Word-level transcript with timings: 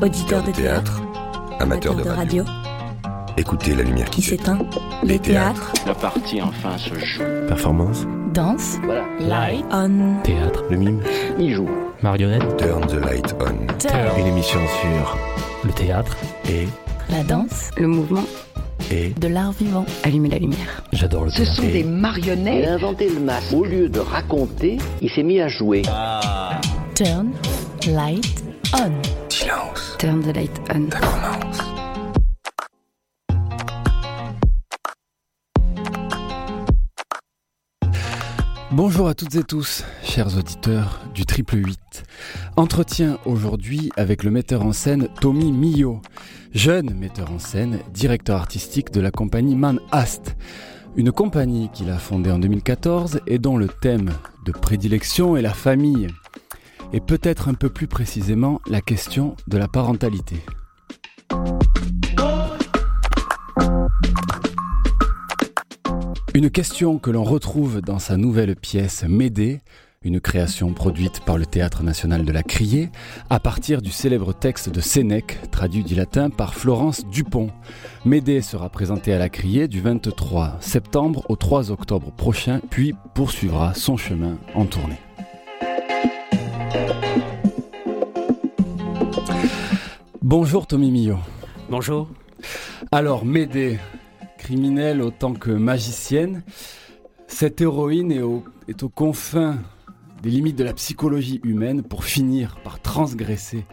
Auditeur 0.00 0.42
de 0.42 0.50
théâtre, 0.50 1.00
amateur 1.60 1.94
de 1.94 2.02
radio. 2.08 2.44
Écoutez 3.36 3.74
la 3.74 3.82
lumière 3.82 4.10
qui, 4.10 4.20
qui 4.20 4.28
s'éteint. 4.28 4.58
Les 5.04 5.18
théâtres. 5.18 5.72
La 5.86 5.94
partie 5.94 6.42
enfin 6.42 6.76
se 6.76 6.94
joue. 6.98 7.22
Performance. 7.48 8.04
Danse. 8.34 8.78
Voilà. 8.84 9.04
Light 9.20 9.64
on. 9.72 10.20
Théâtre. 10.22 10.64
Le 10.70 10.76
mime. 10.76 11.00
Il 11.38 11.54
joue. 11.54 11.68
Marionnette. 12.02 12.56
Turn 12.58 12.86
the 12.86 12.94
light 12.94 13.34
on. 13.40 13.66
Turn. 13.78 14.18
Une 14.18 14.26
émission 14.26 14.60
sur 14.80 15.18
le 15.64 15.72
théâtre 15.72 16.16
et 16.50 16.66
La 17.08 17.22
danse. 17.22 17.70
le 17.78 17.86
mouvement, 17.86 18.24
et 18.90 19.10
De 19.10 19.28
l'art 19.28 19.52
vivant. 19.52 19.86
allumer 20.02 20.28
la 20.28 20.38
lumière. 20.38 20.82
j'adore 20.92 21.24
le 21.24 21.30
Ce 21.30 21.36
théâtre. 21.42 21.54
sont 21.54 21.62
des 21.62 21.80
Il 21.80 21.86
a 21.86 21.90
marionnettes. 21.90 22.68
inventé 22.68 23.08
le 23.08 23.20
masque. 23.20 23.52
Au 23.54 23.64
lieu 23.64 23.88
de 23.88 24.00
raconter, 24.00 24.78
il 25.00 25.08
s'est 25.10 25.22
mis 25.22 25.40
à 25.40 25.48
jouer. 25.48 25.82
Turn. 26.94 27.30
Light 27.86 28.42
on. 28.74 28.90
Turn 30.02 30.20
the 30.20 30.34
light. 30.34 30.50
Bonjour 38.72 39.06
à 39.06 39.14
toutes 39.14 39.36
et 39.36 39.44
tous, 39.44 39.84
chers 40.02 40.36
auditeurs 40.36 41.00
du 41.14 41.24
Triple 41.24 41.58
8. 41.58 41.78
Entretien 42.56 43.18
aujourd'hui 43.26 43.92
avec 43.96 44.24
le 44.24 44.32
metteur 44.32 44.66
en 44.66 44.72
scène 44.72 45.06
Tommy 45.20 45.52
Millot, 45.52 46.02
jeune 46.52 46.92
metteur 46.94 47.30
en 47.30 47.38
scène, 47.38 47.78
directeur 47.94 48.40
artistique 48.40 48.90
de 48.90 49.00
la 49.00 49.12
compagnie 49.12 49.54
Man 49.54 49.78
Ast, 49.92 50.34
une 50.96 51.12
compagnie 51.12 51.70
qu'il 51.72 51.90
a 51.90 51.98
fondée 51.98 52.32
en 52.32 52.40
2014 52.40 53.20
et 53.28 53.38
dont 53.38 53.56
le 53.56 53.68
thème 53.68 54.10
de 54.44 54.50
prédilection 54.50 55.36
est 55.36 55.42
la 55.42 55.54
famille, 55.54 56.08
et 56.92 57.00
peut-être 57.00 57.48
un 57.48 57.54
peu 57.54 57.68
plus 57.68 57.86
précisément 57.86 58.60
la 58.68 58.80
question 58.80 59.36
de 59.48 59.58
la 59.58 59.68
parentalité. 59.68 60.36
Une 66.34 66.50
question 66.50 66.98
que 66.98 67.10
l'on 67.10 67.24
retrouve 67.24 67.82
dans 67.82 67.98
sa 67.98 68.16
nouvelle 68.16 68.56
pièce 68.56 69.04
Médée, 69.06 69.60
une 70.02 70.18
création 70.18 70.72
produite 70.72 71.20
par 71.20 71.36
le 71.36 71.44
Théâtre 71.46 71.82
national 71.82 72.24
de 72.24 72.32
la 72.32 72.42
Criée, 72.42 72.90
à 73.28 73.38
partir 73.38 73.82
du 73.82 73.90
célèbre 73.90 74.32
texte 74.32 74.70
de 74.70 74.80
Sénèque, 74.80 75.38
traduit 75.50 75.84
du 75.84 75.94
latin 75.94 76.30
par 76.30 76.54
Florence 76.54 77.06
Dupont. 77.06 77.50
Médée 78.04 78.40
sera 78.40 78.70
présentée 78.70 79.12
à 79.12 79.18
la 79.18 79.28
Criée 79.28 79.68
du 79.68 79.80
23 79.80 80.56
septembre 80.60 81.24
au 81.28 81.36
3 81.36 81.70
octobre 81.70 82.10
prochain, 82.12 82.60
puis 82.70 82.94
poursuivra 83.14 83.74
son 83.74 83.98
chemin 83.98 84.38
en 84.54 84.64
tournée. 84.64 84.98
Bonjour 90.22 90.66
Tommy 90.66 90.90
Millot. 90.90 91.18
Bonjour. 91.70 92.08
Alors, 92.90 93.24
Médée, 93.24 93.78
criminelle 94.38 95.02
autant 95.02 95.32
que 95.34 95.50
magicienne, 95.50 96.42
cette 97.26 97.60
héroïne 97.60 98.12
est, 98.12 98.22
au- 98.22 98.44
est 98.68 98.82
aux 98.82 98.88
confins 98.88 99.58
des 100.22 100.30
limites 100.30 100.56
de 100.56 100.64
la 100.64 100.74
psychologie 100.74 101.40
humaine 101.42 101.82
pour 101.82 102.04
finir 102.04 102.56
par 102.62 102.80
transgresser 102.80 103.64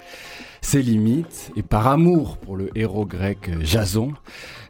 ses 0.61 0.81
limites. 0.81 1.51
Et 1.55 1.61
par 1.63 1.87
amour 1.87 2.37
pour 2.37 2.55
le 2.57 2.69
héros 2.75 3.05
grec 3.05 3.51
Jason, 3.61 4.13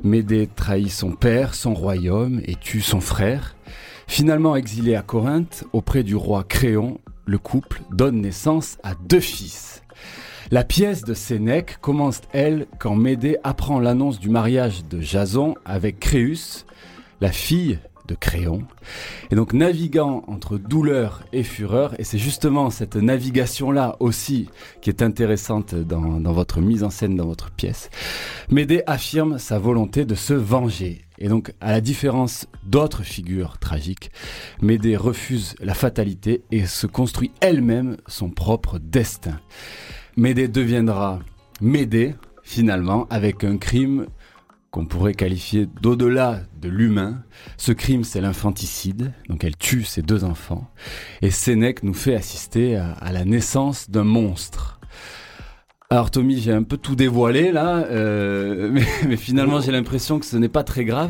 Médée 0.03 0.47
trahit 0.53 0.89
son 0.91 1.11
père, 1.11 1.55
son 1.55 1.73
royaume 1.73 2.41
et 2.45 2.55
tue 2.55 2.81
son 2.81 2.99
frère. 3.01 3.55
Finalement 4.07 4.55
exilé 4.55 4.95
à 4.95 5.01
Corinthe, 5.01 5.63
auprès 5.71 6.03
du 6.03 6.15
roi 6.15 6.43
Créon, 6.43 6.99
le 7.25 7.37
couple 7.37 7.81
donne 7.91 8.21
naissance 8.21 8.77
à 8.83 8.95
deux 8.95 9.19
fils. 9.19 9.83
La 10.51 10.63
pièce 10.63 11.03
de 11.03 11.13
Sénèque 11.13 11.77
commence, 11.79 12.21
elle, 12.33 12.65
quand 12.79 12.95
Médée 12.95 13.37
apprend 13.43 13.79
l'annonce 13.79 14.19
du 14.19 14.29
mariage 14.29 14.83
de 14.85 14.99
Jason 14.99 15.53
avec 15.63 15.99
Créus, 15.99 16.65
la 17.21 17.31
fille 17.31 17.77
de 18.07 18.15
Créon. 18.15 18.63
Et 19.29 19.35
donc, 19.35 19.53
naviguant 19.53 20.23
entre 20.25 20.57
douleur 20.57 21.21
et 21.33 21.43
fureur, 21.43 21.93
et 21.99 22.03
c'est 22.03 22.17
justement 22.17 22.71
cette 22.71 22.95
navigation-là 22.95 23.95
aussi 23.99 24.49
qui 24.81 24.89
est 24.89 25.03
intéressante 25.03 25.75
dans, 25.75 26.19
dans 26.19 26.33
votre 26.33 26.61
mise 26.61 26.83
en 26.83 26.89
scène, 26.89 27.15
dans 27.15 27.27
votre 27.27 27.51
pièce, 27.51 27.91
Médée 28.49 28.81
affirme 28.87 29.37
sa 29.37 29.59
volonté 29.59 30.03
de 30.03 30.15
se 30.15 30.33
venger. 30.33 31.05
Et 31.19 31.27
donc, 31.27 31.53
à 31.61 31.71
la 31.71 31.81
différence 31.81 32.47
d'autres 32.63 33.03
figures 33.03 33.59
tragiques, 33.59 34.09
Médée 34.63 34.97
refuse 34.97 35.53
la 35.59 35.75
fatalité 35.75 36.41
et 36.49 36.65
se 36.65 36.87
construit 36.87 37.29
elle-même 37.39 37.97
son 38.07 38.31
propre 38.31 38.79
destin. 38.79 39.39
Médée 40.19 40.49
deviendra 40.49 41.19
Médée, 41.61 42.13
finalement, 42.43 43.07
avec 43.09 43.45
un 43.45 43.57
crime 43.57 44.07
qu'on 44.69 44.85
pourrait 44.85 45.13
qualifier 45.13 45.65
d'au-delà 45.81 46.41
de 46.61 46.67
l'humain. 46.67 47.23
Ce 47.55 47.71
crime, 47.71 48.03
c'est 48.03 48.19
l'infanticide, 48.19 49.13
donc 49.29 49.45
elle 49.45 49.55
tue 49.55 49.85
ses 49.85 50.01
deux 50.01 50.25
enfants. 50.25 50.69
Et 51.21 51.31
Sénèque 51.31 51.83
nous 51.83 51.93
fait 51.93 52.15
assister 52.15 52.75
à, 52.75 52.91
à 52.91 53.13
la 53.13 53.23
naissance 53.23 53.89
d'un 53.89 54.03
monstre. 54.03 54.81
Alors 55.91 56.11
Tommy, 56.11 56.37
j'ai 56.39 56.51
un 56.51 56.61
peu 56.61 56.77
tout 56.77 56.95
dévoilé 56.95 57.51
là, 57.51 57.77
euh, 57.89 58.69
mais, 58.71 58.83
mais 59.07 59.17
finalement 59.17 59.59
j'ai 59.59 59.71
l'impression 59.71 60.19
que 60.19 60.25
ce 60.27 60.37
n'est 60.37 60.47
pas 60.47 60.63
très 60.63 60.85
grave, 60.85 61.09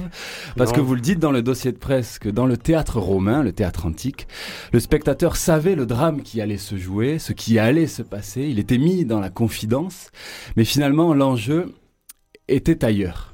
parce 0.56 0.70
Non. 0.70 0.78
que 0.78 0.80
vous 0.82 0.96
le 0.96 1.02
dites 1.02 1.20
dans 1.20 1.34
le 1.34 1.42
dossier 1.42 1.74
de 1.74 1.78
presse 1.78 2.18
que 2.18 2.30
dans 2.30 2.46
le 2.46 2.56
théâtre 2.56 2.98
romain, 2.98 3.44
le 3.44 3.52
théâtre 3.52 3.86
antique, 3.86 4.26
le 4.72 4.80
spectateur 4.80 5.36
savait 5.36 5.76
le 5.76 5.86
drame 5.86 6.22
qui 6.22 6.40
allait 6.40 6.56
se 6.58 6.78
jouer, 6.78 7.20
ce 7.20 7.34
qui 7.34 7.60
allait 7.60 7.88
se 7.88 8.04
passer, 8.04 8.44
il 8.44 8.58
était 8.58 8.78
mis 8.78 9.04
dans 9.04 9.20
la 9.20 9.30
confidence, 9.30 10.12
mais 10.56 10.64
finalement 10.64 11.14
l'enjeu 11.14 11.74
était 12.48 12.86
ailleurs. 12.86 13.34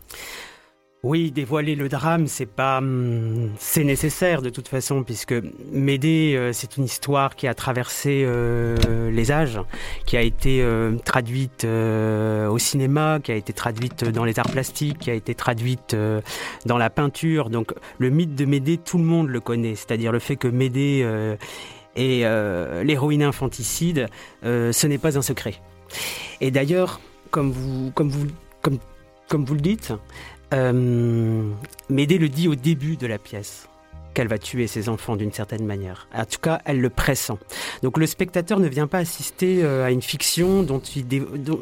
Oui, 1.06 1.30
dévoiler 1.30 1.76
le 1.76 1.88
drame, 1.88 2.26
c'est 2.26 2.48
pas, 2.48 2.80
hum, 2.80 3.52
c'est 3.60 3.84
nécessaire 3.84 4.42
de 4.42 4.50
toute 4.50 4.68
façon, 4.68 5.04
puisque 5.04 5.36
Médée, 5.72 6.34
euh, 6.36 6.52
c'est 6.52 6.78
une 6.78 6.86
histoire 6.86 7.36
qui 7.36 7.48
a 7.48 7.54
traversé 7.54 8.24
euh, 8.26 9.12
les 9.12 9.32
âges, 9.32 9.60
qui 10.08 10.18
a 10.18 10.24
été 10.24 10.64
euh, 10.64 10.96
traduite 11.06 11.64
au 11.64 12.58
cinéma, 12.58 13.20
qui 13.24 13.32
a 13.32 13.36
été 13.36 13.54
traduite 13.54 14.04
dans 14.04 14.26
les 14.26 14.40
arts 14.40 14.50
plastiques, 14.50 14.98
qui 14.98 15.12
a 15.12 15.14
été 15.14 15.36
traduite 15.36 15.96
dans 16.66 16.78
la 16.80 16.90
peinture. 16.90 17.52
Donc, 17.52 17.76
le 18.00 18.10
mythe 18.10 18.34
de 18.34 18.46
Médée, 18.46 18.80
tout 18.80 18.98
le 18.98 19.04
monde 19.04 19.28
le 19.28 19.40
connaît, 19.40 19.76
c'est-à-dire 19.76 20.12
le 20.12 20.18
fait 20.18 20.38
que 20.38 20.48
Médée 20.48 21.06
est 21.96 22.26
euh, 22.26 22.84
l'héroïne 22.84 23.22
infanticide, 23.22 24.08
ce 24.42 24.88
n'est 24.88 24.98
pas 24.98 25.20
un 25.20 25.22
secret. 25.22 25.54
Et 26.42 26.50
d'ailleurs, 26.50 27.00
comme 27.30 27.52
vous 27.52 27.94
le 29.54 29.62
dites. 29.62 29.94
Euh, 30.56 31.52
Médée 31.90 32.18
le 32.18 32.30
dit 32.30 32.48
au 32.48 32.56
début 32.56 32.96
de 32.96 33.08
la 33.08 33.18
pièce 33.18 33.68
qu'elle 34.14 34.28
va 34.30 34.38
tuer 34.38 34.66
ses 34.66 34.88
enfants 34.88 35.18
d'une 35.18 35.34
certaine 35.34 35.66
manière. 35.66 36.08
En 36.16 36.24
tout 36.24 36.40
cas, 36.40 36.62
elle 36.64 36.80
le 36.80 36.90
pressent. 36.90 37.38
Donc 37.84 37.98
le 37.98 38.08
spectateur 38.08 38.62
ne 38.62 38.68
vient 38.70 38.88
pas 38.88 39.00
assister 39.00 39.62
euh, 39.62 39.86
à 39.86 39.92
une 39.92 40.02
fiction 40.02 40.64
dont, 40.64 40.82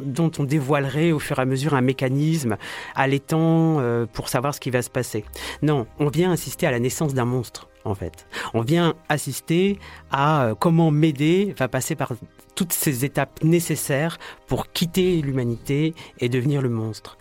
dont 0.05 0.31
on 0.37 0.43
dévoilerait 0.43 1.11
au 1.11 1.19
fur 1.19 1.39
et 1.39 1.41
à 1.41 1.45
mesure 1.45 1.73
un 1.73 1.81
mécanisme 1.81 2.57
allaitant 2.95 3.79
euh, 3.79 4.05
pour 4.05 4.29
savoir 4.29 4.53
ce 4.53 4.59
qui 4.59 4.69
va 4.69 4.83
se 4.83 4.91
passer. 4.91 5.25
Non, 5.63 5.87
on 5.99 6.09
vient 6.09 6.31
assister 6.31 6.67
à 6.67 6.71
la 6.71 6.79
naissance 6.79 7.15
d'un 7.15 7.25
monstre, 7.25 7.67
en 7.85 7.95
fait. 7.95 8.27
On 8.53 8.61
vient 8.61 8.95
assister 9.09 9.79
à 10.11 10.45
euh, 10.45 10.55
comment 10.55 10.91
Médée 10.91 11.53
va 11.57 11.67
passer 11.67 11.95
par 11.95 12.13
toutes 12.55 12.73
ces 12.73 13.03
étapes 13.03 13.43
nécessaires 13.43 14.17
pour 14.47 14.71
quitter 14.71 15.21
l'humanité 15.21 15.95
et 16.19 16.29
devenir 16.29 16.61
le 16.61 16.69
monstre. 16.69 17.17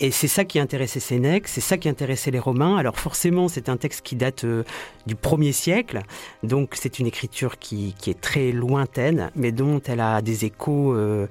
Et 0.00 0.10
c'est 0.10 0.28
ça 0.28 0.44
qui 0.44 0.58
intéressait 0.58 1.00
Sénèque, 1.00 1.48
c'est 1.48 1.60
ça 1.60 1.78
qui 1.78 1.88
intéressait 1.88 2.30
les 2.30 2.38
Romains. 2.38 2.76
Alors 2.76 2.98
forcément, 2.98 3.48
c'est 3.48 3.68
un 3.68 3.76
texte 3.76 4.02
qui 4.02 4.16
date 4.16 4.44
euh, 4.44 4.64
du 5.06 5.14
1er 5.14 5.52
siècle, 5.52 6.02
donc 6.42 6.74
c'est 6.74 6.98
une 6.98 7.06
écriture 7.06 7.58
qui, 7.58 7.94
est 8.06 8.20
très 8.20 8.52
lointaine, 8.52 9.30
mais 9.34 9.52
dont 9.52 9.80
elle 9.86 10.00
a 10.00 10.20
des 10.22 10.44
échos, 10.44 10.94
euh, 10.94 11.26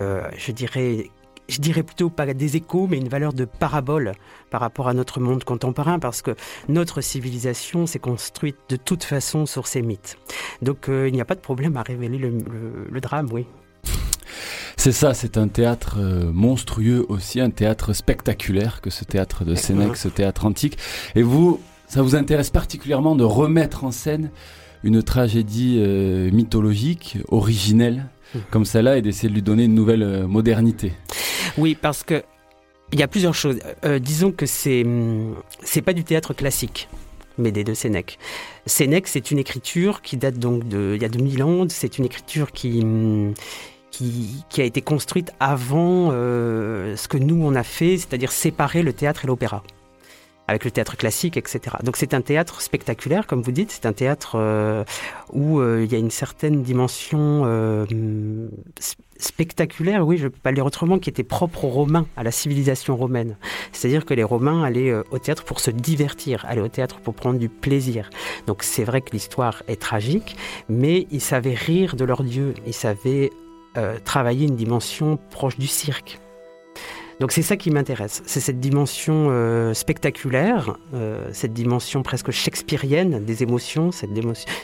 je 0.00 0.52
dirais... 0.52 1.10
Je 1.52 1.60
dirais 1.60 1.82
plutôt 1.82 2.08
pas 2.08 2.24
des 2.32 2.56
échos, 2.56 2.86
mais 2.88 2.96
une 2.96 3.10
valeur 3.10 3.34
de 3.34 3.44
parabole 3.44 4.12
par 4.50 4.62
rapport 4.62 4.88
à 4.88 4.94
notre 4.94 5.20
monde 5.20 5.44
contemporain, 5.44 5.98
parce 5.98 6.22
que 6.22 6.34
notre 6.70 7.02
civilisation 7.02 7.86
s'est 7.86 7.98
construite 7.98 8.56
de 8.70 8.76
toute 8.76 9.04
façon 9.04 9.44
sur 9.44 9.66
ces 9.66 9.82
mythes. 9.82 10.16
Donc 10.62 10.88
euh, 10.88 11.08
il 11.08 11.12
n'y 11.12 11.20
a 11.20 11.26
pas 11.26 11.34
de 11.34 11.40
problème 11.40 11.76
à 11.76 11.82
révéler 11.82 12.16
le, 12.16 12.30
le- 12.30 12.88
le 12.90 13.00
drame, 13.02 13.28
oui. 13.32 13.44
C'est 14.78 14.92
ça, 14.92 15.12
c'est 15.12 15.36
un 15.36 15.48
théâtre 15.48 15.96
euh, 15.98 16.32
monstrueux 16.32 17.04
aussi, 17.10 17.38
un 17.38 17.50
théâtre 17.50 17.92
spectaculaire 17.92 18.80
que 18.80 18.88
ce 18.88 19.04
théâtre 19.04 19.44
de 19.44 19.54
Sénèque, 19.54 19.96
ce 19.96 20.08
théâtre 20.08 20.46
antique. 20.46 20.78
Et 21.14 21.22
vous, 21.22 21.60
ça 21.86 22.00
vous 22.00 22.16
intéresse 22.16 22.48
particulièrement 22.48 23.14
de 23.14 23.24
remettre 23.24 23.84
en 23.84 23.90
scène 23.90 24.30
une 24.84 25.02
tragédie 25.02 25.76
euh, 25.80 26.30
mythologique, 26.32 27.18
originelle, 27.28 28.08
comme 28.50 28.64
celle-là, 28.64 28.98
et 28.98 29.02
d'essayer 29.02 29.28
de 29.28 29.34
lui 29.34 29.42
donner 29.42 29.64
une 29.64 29.74
nouvelle 29.74 30.02
euh, 30.02 30.26
modernité. 30.26 30.92
Oui, 31.58 31.76
parce 31.80 32.02
que 32.02 32.22
il 32.92 33.00
y 33.00 33.02
a 33.02 33.08
plusieurs 33.08 33.34
choses. 33.34 33.58
Euh, 33.84 33.98
disons 33.98 34.32
que 34.32 34.46
c'est 34.46 34.84
hum, 34.84 35.36
c'est 35.62 35.82
pas 35.82 35.92
du 35.92 36.04
théâtre 36.04 36.34
classique. 36.34 36.88
Médée 37.38 37.64
de 37.64 37.72
Sénèque. 37.72 38.18
Sénèque, 38.66 39.08
c'est 39.08 39.30
une 39.30 39.38
écriture 39.38 40.02
qui 40.02 40.18
date 40.18 40.38
donc 40.38 40.68
de 40.68 40.92
il 40.94 41.00
y 41.00 41.04
a 41.04 41.08
2000 41.08 41.42
ans. 41.42 41.66
C'est 41.68 41.96
une 41.96 42.04
écriture 42.04 42.52
qui 42.52 42.82
hum, 42.82 43.34
qui, 43.90 44.42
qui, 44.48 44.62
a 44.62 44.64
été 44.64 44.80
construite 44.80 45.32
avant 45.38 46.10
ce 46.12 47.08
que 47.08 47.18
nous 47.18 47.44
on 47.44 47.54
a 47.54 47.62
fait, 47.62 47.98
c'est-à-dire 47.98 48.32
séparer 48.32 48.82
le 48.82 48.94
théâtre 48.94 49.26
et 49.26 49.28
l'opéra 49.28 49.62
avec 50.52 50.64
le 50.64 50.70
théâtre 50.70 50.96
classique, 50.96 51.36
etc. 51.36 51.76
Donc 51.82 51.96
c'est 51.96 52.14
un 52.14 52.20
théâtre 52.20 52.60
spectaculaire, 52.60 53.26
comme 53.26 53.42
vous 53.42 53.52
dites, 53.52 53.70
c'est 53.70 53.86
un 53.86 53.92
théâtre 53.92 54.32
euh, 54.36 54.84
où 55.32 55.60
euh, 55.60 55.82
il 55.84 55.90
y 55.90 55.94
a 55.94 55.98
une 55.98 56.10
certaine 56.10 56.62
dimension 56.62 57.42
euh, 57.46 57.86
spectaculaire, 59.16 60.06
oui, 60.06 60.18
je 60.18 60.28
peux 60.28 60.38
pas 60.38 60.50
le 60.50 60.56
dire 60.56 60.66
autrement, 60.66 60.98
qui 60.98 61.08
était 61.08 61.22
propre 61.22 61.64
aux 61.64 61.70
Romains, 61.70 62.06
à 62.16 62.22
la 62.22 62.30
civilisation 62.30 62.96
romaine. 62.96 63.36
C'est-à-dire 63.72 64.04
que 64.04 64.14
les 64.14 64.24
Romains 64.24 64.62
allaient 64.62 64.92
au 65.10 65.18
théâtre 65.18 65.44
pour 65.44 65.60
se 65.60 65.70
divertir, 65.70 66.44
allaient 66.46 66.60
au 66.60 66.68
théâtre 66.68 67.00
pour 67.00 67.14
prendre 67.14 67.38
du 67.38 67.48
plaisir. 67.48 68.10
Donc 68.46 68.62
c'est 68.62 68.84
vrai 68.84 69.00
que 69.00 69.12
l'histoire 69.12 69.62
est 69.68 69.80
tragique, 69.80 70.36
mais 70.68 71.06
ils 71.10 71.20
savaient 71.20 71.54
rire 71.54 71.96
de 71.96 72.04
leur 72.04 72.22
dieu, 72.24 72.54
ils 72.66 72.74
savaient 72.74 73.30
travailler 74.04 74.48
une 74.48 74.56
dimension 74.56 75.18
proche 75.30 75.56
du 75.56 75.66
cirque. 75.66 76.21
Donc 77.20 77.32
c'est 77.32 77.42
ça 77.42 77.56
qui 77.56 77.70
m'intéresse, 77.70 78.22
c'est 78.26 78.40
cette 78.40 78.60
dimension 78.60 79.28
euh, 79.30 79.74
spectaculaire, 79.74 80.76
euh, 80.94 81.28
cette 81.32 81.52
dimension 81.52 82.02
presque 82.02 82.30
shakespearienne 82.30 83.24
des 83.24 83.42
émotions, 83.42 83.90
cette, 83.92 84.10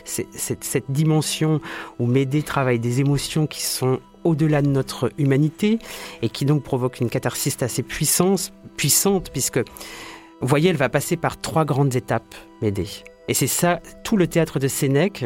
cette, 0.05 0.85
dimension 0.91 1.61
où 1.99 2.07
Médée 2.07 2.43
travaille 2.43 2.79
des 2.79 3.01
émotions 3.01 3.47
qui 3.47 3.63
sont 3.63 4.01
au-delà 4.25 4.63
de 4.63 4.69
notre 4.69 5.11
humanité 5.19 5.79
et 6.23 6.29
qui 6.29 6.45
donc 6.45 6.63
provoquent 6.63 7.01
une 7.01 7.11
catharsis 7.11 7.63
assez 7.63 7.83
puissante, 7.83 8.53
puissante 8.77 9.31
puisque, 9.31 9.59
vous 9.59 10.49
voyez, 10.49 10.71
elle 10.71 10.77
va 10.77 10.89
passer 10.89 11.17
par 11.17 11.41
trois 11.41 11.65
grandes 11.65 11.95
étapes, 11.97 12.35
Médée. 12.63 12.89
Et 13.29 13.35
c'est 13.35 13.47
ça, 13.47 13.81
tout 14.05 14.17
le 14.17 14.27
théâtre 14.27 14.59
de 14.59 14.69
Sénèque, 14.69 15.25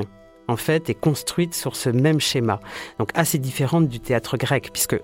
en 0.49 0.57
fait, 0.57 0.91
est 0.91 0.95
construite 0.95 1.55
sur 1.55 1.77
ce 1.77 1.89
même 1.89 2.21
schéma. 2.21 2.61
Donc 2.99 3.11
assez 3.15 3.39
différente 3.39 3.89
du 3.89 4.01
théâtre 4.01 4.37
grec, 4.37 4.71
puisque 4.73 4.99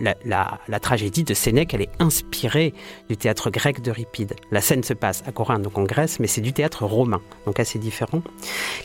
la, 0.00 0.80
tragédie 0.80 1.24
de 1.24 1.34
Sénèque, 1.34 1.74
elle 1.74 1.82
est 1.82 1.90
inspirée 1.98 2.74
du 3.08 3.16
théâtre 3.16 3.50
grec 3.50 3.80
d'Euripide. 3.80 4.34
La 4.50 4.60
scène 4.60 4.82
se 4.82 4.94
passe 4.94 5.22
à 5.26 5.32
Corinthe, 5.32 5.62
donc 5.62 5.78
en 5.78 5.84
Grèce, 5.84 6.20
mais 6.20 6.26
c'est 6.26 6.40
du 6.40 6.52
théâtre 6.52 6.84
romain, 6.84 7.20
donc 7.46 7.60
assez 7.60 7.78
différent, 7.78 8.22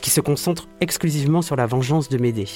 qui 0.00 0.10
se 0.10 0.20
concentre 0.20 0.68
exclusivement 0.80 1.42
sur 1.42 1.56
la 1.56 1.66
vengeance 1.66 2.08
de 2.08 2.18
Médée. 2.18 2.48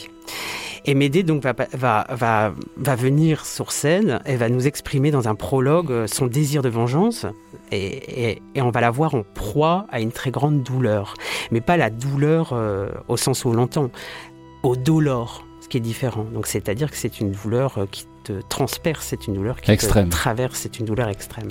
Et 0.85 0.95
Médée 0.95 1.23
donc 1.23 1.43
va, 1.43 1.55
va, 1.73 2.07
va, 2.11 2.55
va 2.77 2.97
venir 2.97 3.45
sur 3.45 3.73
scène 3.73 4.21
et 4.27 4.37
va 4.37 4.49
nous 4.49 4.67
exprimer 4.67 5.11
dans 5.11 5.29
un 5.29 5.35
prologue 5.35 5.91
euh, 5.91 6.07
son 6.07 6.27
désir 6.27 6.63
de 6.63 6.69
vengeance 6.69 7.27
et, 7.73 8.41
et, 8.55 8.63
on 8.63 8.71
va 8.71 8.81
la 8.81 8.91
voir 8.91 9.15
en 9.15 9.23
proie 9.23 9.87
à 9.91 10.01
une 10.01 10.13
très 10.13 10.31
grande 10.31 10.63
douleur. 10.63 11.15
Mais 11.51 11.61
pas 11.61 11.77
la 11.77 11.91
douleur 11.91 12.53
euh, 12.53 12.89
au 13.09 13.17
sens 13.17 13.45
où 13.45 13.51
on 13.51 13.53
l'entend, 13.53 13.91
au 14.63 14.77
dolor, 14.77 15.45
ce 15.61 15.69
qui 15.69 15.77
est 15.77 15.81
différent. 15.81 16.25
Donc 16.33 16.47
c'est-à-dire 16.47 16.91
que 16.91 16.97
c'est 16.97 17.21
une 17.21 17.33
douleur 17.33 17.79
euh, 17.79 17.87
qui 18.37 18.45
transperce, 18.49 19.07
c'est 19.07 19.27
une 19.27 19.35
douleur 19.35 19.61
qui 19.61 19.71
extrême. 19.71 20.09
traverse, 20.09 20.59
c'est 20.61 20.79
une 20.79 20.87
douleur 20.87 21.09
extrême. 21.09 21.49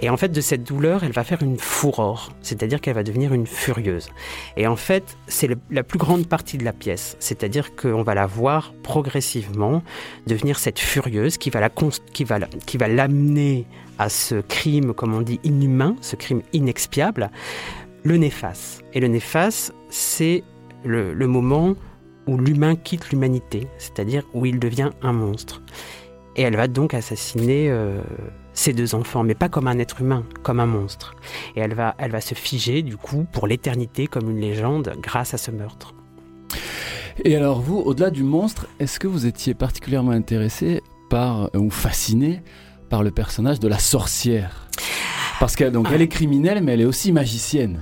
Et 0.00 0.10
en 0.10 0.16
fait, 0.16 0.28
de 0.28 0.40
cette 0.40 0.64
douleur, 0.64 1.04
elle 1.04 1.12
va 1.12 1.24
faire 1.24 1.42
une 1.42 1.58
furore, 1.58 2.32
c'est-à-dire 2.42 2.80
qu'elle 2.80 2.94
va 2.94 3.02
devenir 3.02 3.32
une 3.32 3.46
furieuse. 3.46 4.08
Et 4.56 4.66
en 4.66 4.76
fait, 4.76 5.16
c'est 5.26 5.48
la 5.70 5.82
plus 5.82 5.98
grande 5.98 6.26
partie 6.26 6.58
de 6.58 6.64
la 6.64 6.72
pièce, 6.72 7.16
c'est-à-dire 7.20 7.74
qu'on 7.74 8.02
va 8.02 8.14
la 8.14 8.26
voir 8.26 8.72
progressivement 8.82 9.82
devenir 10.26 10.58
cette 10.58 10.78
furieuse 10.78 11.38
qui 11.38 11.50
va 11.50 11.60
la 11.60 11.70
qui 12.12 12.24
va 12.24 12.40
qui 12.66 12.76
va 12.76 12.88
l'amener 12.88 13.66
à 13.98 14.08
ce 14.08 14.36
crime, 14.40 14.94
comme 14.94 15.14
on 15.14 15.20
dit, 15.20 15.40
inhumain, 15.44 15.94
ce 16.00 16.16
crime 16.16 16.42
inexpiable, 16.52 17.30
le 18.02 18.16
néfaste. 18.16 18.82
Et 18.94 19.00
le 19.00 19.08
néfaste, 19.08 19.74
c'est 19.90 20.42
le, 20.84 21.12
le 21.12 21.26
moment 21.26 21.74
où 22.26 22.38
l'humain 22.38 22.76
quitte 22.76 23.10
l'humanité, 23.10 23.68
c'est-à-dire 23.78 24.24
où 24.32 24.46
il 24.46 24.58
devient 24.58 24.90
un 25.02 25.12
monstre. 25.12 25.60
Et 26.36 26.42
elle 26.42 26.56
va 26.56 26.68
donc 26.68 26.94
assassiner 26.94 27.70
euh, 27.70 28.00
ses 28.52 28.72
deux 28.72 28.94
enfants, 28.94 29.24
mais 29.24 29.34
pas 29.34 29.48
comme 29.48 29.66
un 29.66 29.78
être 29.78 30.00
humain, 30.00 30.24
comme 30.42 30.60
un 30.60 30.66
monstre. 30.66 31.14
Et 31.56 31.60
elle 31.60 31.74
va, 31.74 31.94
elle 31.98 32.10
va 32.10 32.20
se 32.20 32.34
figer, 32.34 32.82
du 32.82 32.96
coup, 32.96 33.26
pour 33.32 33.46
l'éternité, 33.46 34.06
comme 34.06 34.30
une 34.30 34.40
légende, 34.40 34.94
grâce 35.00 35.34
à 35.34 35.38
ce 35.38 35.50
meurtre. 35.50 35.94
Et 37.24 37.36
alors 37.36 37.60
vous, 37.60 37.78
au-delà 37.78 38.10
du 38.10 38.22
monstre, 38.22 38.66
est-ce 38.78 38.98
que 38.98 39.06
vous 39.06 39.26
étiez 39.26 39.54
particulièrement 39.54 40.12
intéressé 40.12 40.82
par, 41.10 41.50
ou 41.54 41.68
fasciné 41.70 42.42
par 42.88 43.02
le 43.02 43.10
personnage 43.10 43.60
de 43.60 43.68
la 43.68 43.78
sorcière? 43.78 44.68
Parce 45.38 45.56
qu'elle 45.56 45.72
donc, 45.72 45.88
elle 45.92 46.02
est 46.02 46.08
criminelle, 46.08 46.62
mais 46.62 46.74
elle 46.74 46.82
est 46.82 46.86
aussi 46.86 47.12
magicienne. 47.12 47.80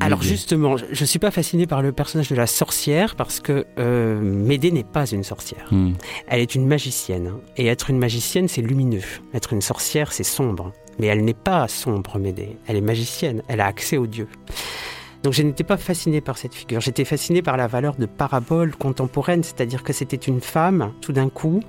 Alors 0.00 0.22
justement, 0.22 0.76
je 0.76 1.00
ne 1.00 1.06
suis 1.06 1.18
pas 1.18 1.30
fasciné 1.30 1.66
par 1.66 1.82
le 1.82 1.92
personnage 1.92 2.28
de 2.28 2.36
la 2.36 2.46
sorcière 2.46 3.16
parce 3.16 3.40
que 3.40 3.66
euh, 3.78 4.20
Médée 4.20 4.70
n'est 4.70 4.84
pas 4.84 5.06
une 5.06 5.24
sorcière. 5.24 5.66
Hmm. 5.70 5.92
Elle 6.28 6.40
est 6.40 6.54
une 6.54 6.66
magicienne. 6.66 7.32
Et 7.56 7.66
être 7.66 7.90
une 7.90 7.98
magicienne, 7.98 8.48
c'est 8.48 8.62
lumineux. 8.62 9.02
Être 9.34 9.52
une 9.52 9.60
sorcière, 9.60 10.12
c'est 10.12 10.24
sombre. 10.24 10.72
Mais 10.98 11.06
elle 11.08 11.24
n'est 11.24 11.34
pas 11.34 11.66
sombre, 11.68 12.18
Médée. 12.18 12.56
Elle 12.66 12.76
est 12.76 12.80
magicienne. 12.80 13.42
Elle 13.48 13.60
a 13.60 13.66
accès 13.66 13.96
aux 13.96 14.06
dieux. 14.06 14.28
Donc 15.24 15.32
je 15.32 15.42
n'étais 15.42 15.64
pas 15.64 15.76
fasciné 15.76 16.20
par 16.20 16.38
cette 16.38 16.54
figure. 16.54 16.80
J'étais 16.80 17.04
fasciné 17.04 17.42
par 17.42 17.56
la 17.56 17.66
valeur 17.66 17.96
de 17.96 18.06
parabole 18.06 18.76
contemporaine, 18.76 19.42
c'est-à-dire 19.42 19.82
que 19.82 19.92
c'était 19.92 20.16
une 20.16 20.40
femme, 20.40 20.92
tout 21.00 21.12
d'un 21.12 21.28
coup, 21.28 21.60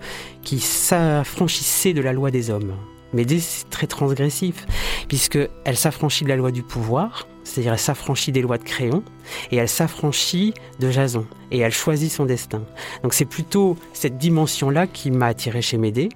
qui 0.43 0.59
s'affranchissait 0.59 1.93
de 1.93 2.01
la 2.01 2.13
loi 2.13 2.29
des 2.29 2.51
hommes. 2.51 2.75
Médée, 3.13 3.39
c'est 3.39 3.69
très 3.69 3.87
transgressif, 3.87 4.65
puisqu'elle 5.07 5.77
s'affranchit 5.77 6.23
de 6.23 6.29
la 6.29 6.35
loi 6.35 6.51
du 6.51 6.63
pouvoir, 6.63 7.27
c'est-à-dire 7.43 7.73
elle 7.73 7.79
s'affranchit 7.79 8.31
des 8.31 8.41
lois 8.41 8.57
de 8.57 8.63
Créon 8.63 9.03
et 9.51 9.57
elle 9.57 9.69
s'affranchit 9.69 10.53
de 10.79 10.91
Jason 10.91 11.25
et 11.51 11.59
elle 11.59 11.71
choisit 11.71 12.11
son 12.11 12.25
destin. 12.25 12.61
Donc 13.03 13.13
c'est 13.13 13.25
plutôt 13.25 13.77
cette 13.93 14.17
dimension-là 14.17 14.87
qui 14.87 15.11
m'a 15.11 15.27
attiré 15.27 15.61
chez 15.61 15.77
Médée. 15.77 16.09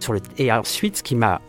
Sur. 0.00 0.14
Et 0.36 0.52
ensuite, 0.52 0.98
ce 0.98 1.02
qui 1.02 1.16
m'a 1.16 1.40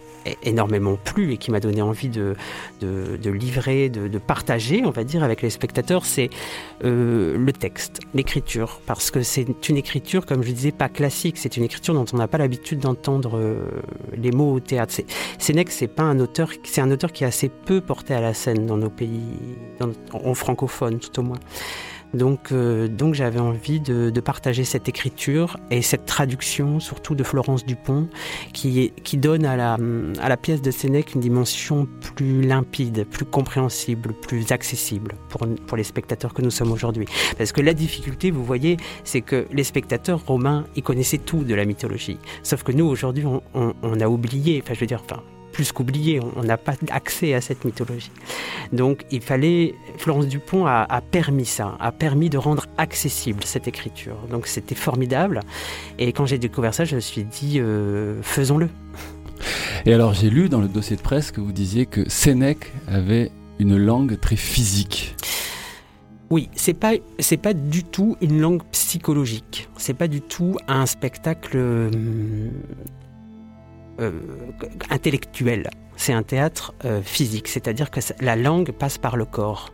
énormément 0.43 0.95
plu 0.95 1.33
et 1.33 1.37
qui 1.37 1.51
m'a 1.51 1.59
donné 1.59 1.81
envie 1.81 2.09
de, 2.09 2.35
de, 2.81 3.29
livrer, 3.29 3.89
de, 3.89 4.17
partager, 4.17 4.83
on 4.85 4.91
va 4.91 5.03
dire, 5.03 5.23
avec 5.23 5.41
les 5.41 5.49
spectateurs, 5.49 6.05
c'est 6.05 6.29
euh, 6.83 7.37
le 7.37 7.53
texte, 7.53 7.99
l'écriture. 8.13 8.81
Parce 8.85 9.11
que 9.11 9.21
c'est 9.21 9.69
une 9.69 9.77
écriture, 9.77 10.25
comme 10.25 10.43
je 10.43 10.51
disais, 10.51 10.71
pas 10.71 10.89
classique. 10.89 11.37
C'est 11.37 11.57
une 11.57 11.63
écriture 11.63 11.93
dont 11.93 12.05
on 12.13 12.17
n'a 12.17 12.27
pas 12.27 12.37
l'habitude 12.37 12.79
d'entendre 12.79 13.37
euh, 13.37 13.65
les 14.15 14.31
mots 14.31 14.53
au 14.53 14.59
théâtre. 14.59 14.95
Sénèque, 15.37 15.71
c'est 15.71 15.87
pas 15.87 16.03
un 16.03 16.19
auteur, 16.19 16.51
c'est 16.63 16.81
un 16.81 16.91
auteur 16.91 17.11
qui 17.11 17.23
est 17.23 17.27
assez 17.27 17.49
peu 17.49 17.81
porté 17.81 18.13
à 18.13 18.21
la 18.21 18.33
scène 18.33 18.65
dans 18.65 18.77
nos 18.77 18.89
pays, 18.89 19.21
en 20.13 20.33
francophone 20.33 20.99
tout 20.99 21.19
au 21.19 21.23
moins. 21.23 21.39
Donc, 22.13 22.51
euh, 22.51 22.87
donc 22.87 23.13
j'avais 23.13 23.39
envie 23.39 23.79
de, 23.79 24.19
partager 24.19 24.65
cette 24.65 24.89
écriture 24.89 25.57
et 25.71 25.81
cette 25.81 26.05
traduction, 26.05 26.79
surtout 26.81 27.15
de 27.15 27.23
Florence 27.23 27.65
Dupont, 27.65 28.09
qui, 28.53 28.91
qui 29.03 29.17
donne 29.17 29.45
à 29.45 29.55
la, 29.55 29.77
à 30.21 30.29
la 30.29 30.37
pièce 30.37 30.61
de 30.61 30.71
Sénèque 30.71 31.15
une 31.15 31.21
dimension 31.21 31.87
plus 32.15 32.41
limpide, 32.41 33.05
plus 33.05 33.25
compréhensible, 33.25 34.13
plus 34.13 34.51
accessible 34.51 35.13
pour, 35.29 35.47
pour 35.67 35.77
les 35.77 35.83
spectateurs 35.83 36.33
que 36.33 36.41
nous 36.41 36.51
sommes 36.51 36.71
aujourd'hui. 36.71 37.05
Parce 37.37 37.53
que 37.53 37.61
la 37.61 37.73
difficulté, 37.73 38.29
vous 38.29 38.43
voyez, 38.43 38.77
c'est 39.03 39.21
que 39.21 39.47
les 39.51 39.63
spectateurs 39.63 40.25
romains, 40.25 40.65
ils 40.75 40.83
connaissaient 40.83 41.17
tout 41.17 41.43
de 41.43 41.55
la 41.55 41.65
mythologie. 41.65 42.19
Sauf 42.43 42.63
que 42.63 42.73
nous, 42.73 42.85
aujourd'hui, 42.85 43.25
on, 43.25 43.41
on, 43.53 43.73
on, 43.81 43.99
a 44.01 44.07
oublié, 44.07 44.61
enfin 44.63 44.73
je 44.73 44.81
veux 44.81 44.87
dire, 44.87 45.01
enfin, 45.09 45.23
plus 45.59 45.73
qu'oublié, 45.73 46.21
on 46.37 46.43
n'a 46.43 46.55
pas 46.55 46.75
accès 46.89 47.33
à 47.33 47.41
cette 47.41 47.65
mythologie. 47.65 48.11
Donc 48.71 49.03
il 49.11 49.19
fallait, 49.19 49.75
Florence 49.97 50.27
Dupont 50.27 50.65
a, 50.65 51.01
permis 51.11 51.43
ça, 51.43 51.75
a 51.81 51.91
permis 51.91 52.29
de 52.29 52.37
rendre 52.37 52.65
accessible 52.77 53.43
cette 53.43 53.67
écriture. 53.67 54.15
Donc 54.31 54.47
c'était 54.47 54.73
formidable. 54.73 55.41
Et 55.97 56.13
quand 56.13 56.25
j'ai 56.25 56.37
découvert 56.37 56.73
ça, 56.73 56.85
je 56.85 56.95
me 56.95 57.01
suis 57.01 57.25
dit, 57.25 57.59
euh, 57.59 58.21
faisons-le. 58.21 58.69
Et 59.85 59.93
alors 59.93 60.13
j'ai 60.13 60.29
lu 60.29 60.47
dans 60.47 60.61
le 60.61 60.69
dossier 60.69 60.95
de 60.95 61.01
presse 61.01 61.29
que 61.31 61.41
vous 61.41 61.51
disiez 61.51 61.85
que 61.85 62.07
Sénèque 62.09 62.71
avait 62.87 63.29
une 63.59 63.75
langue 63.75 64.17
très 64.17 64.37
physique. 64.37 65.17
Oui, 66.29 66.47
c'est 66.55 66.73
pas 66.73 66.93
c'est 67.17 67.35
pas 67.35 67.53
du 67.53 67.83
tout 67.83 68.15
une 68.21 68.39
langue 68.39 68.63
psychologique. 68.71 69.67
C'est 69.75 69.93
pas 69.93 70.07
du 70.07 70.21
tout 70.21 70.55
un 70.69 70.85
spectacle 70.85 71.57
euh, 71.57 71.89
intellectuel, 74.89 75.69
c'est 75.95 76.13
un 76.13 76.23
théâtre 76.23 76.73
euh, 76.85 77.01
physique, 77.01 77.47
c'est-à-dire 77.47 77.91
que 77.91 77.99
la 78.21 78.35
langue 78.35 78.71
passe 78.71 78.97
par 78.97 79.17
le 79.17 79.25
corps. 79.25 79.71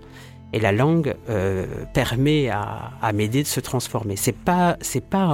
Et 0.54 0.60
la 0.60 0.72
langue 0.72 1.16
euh, 1.28 1.66
permet 1.94 2.50
à, 2.50 2.92
à 3.02 3.12
Médée 3.12 3.44
de 3.44 3.48
se 3.48 3.60
transformer. 3.60 4.16
C'est 4.16 4.38
pas 4.38 4.78
c'est 4.80 5.04
pas 5.04 5.28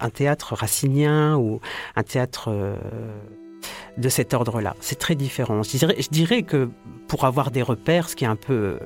un 0.00 0.10
théâtre 0.10 0.54
racinien 0.54 1.36
ou 1.36 1.60
un 1.96 2.02
théâtre 2.02 2.76
de 3.98 4.08
cet 4.08 4.32
ordre-là. 4.32 4.74
C'est 4.80 4.98
très 4.98 5.16
différent. 5.16 5.62
Je 5.62 5.76
dirais, 5.76 5.96
je 5.98 6.08
dirais 6.08 6.42
que 6.44 6.70
pour 7.08 7.24
avoir 7.24 7.50
des 7.50 7.62
repères, 7.62 8.08
ce 8.08 8.16
qui 8.16 8.24
est 8.24 8.28
un 8.28 8.36
peu 8.36 8.78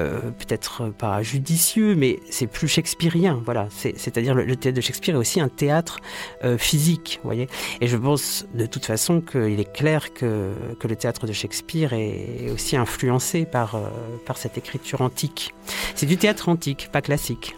euh, 0.00 0.30
peut-être 0.30 0.88
pas 0.90 1.22
judicieux, 1.22 1.94
mais 1.94 2.20
c'est 2.30 2.46
plus 2.46 2.68
shakespearien. 2.68 3.40
Voilà, 3.44 3.68
c'est-à-dire 3.70 4.34
le, 4.34 4.56
théâtre 4.56 4.76
de 4.76 4.80
Shakespeare 4.80 5.14
est 5.14 5.18
aussi 5.18 5.40
un 5.40 5.48
théâtre 5.48 5.98
euh, 6.44 6.56
physique, 6.56 7.20
voyez. 7.22 7.48
Et 7.80 7.86
je 7.86 7.96
pense 7.96 8.46
de 8.54 8.66
toute 8.66 8.86
façon 8.86 9.20
qu'il 9.20 9.60
est 9.60 9.72
clair 9.72 10.12
que, 10.14 10.52
que, 10.78 10.88
le 10.88 10.96
théâtre 10.96 11.26
de 11.26 11.32
Shakespeare 11.32 11.92
est 11.92 12.50
aussi 12.52 12.76
influencé 12.76 13.44
par, 13.44 13.74
euh, 13.74 13.88
par 14.26 14.38
cette 14.38 14.56
écriture 14.56 15.02
antique. 15.02 15.54
C'est 15.94 16.06
du 16.06 16.16
théâtre 16.16 16.48
antique, 16.48 16.88
pas 16.90 17.02
classique. 17.02 17.54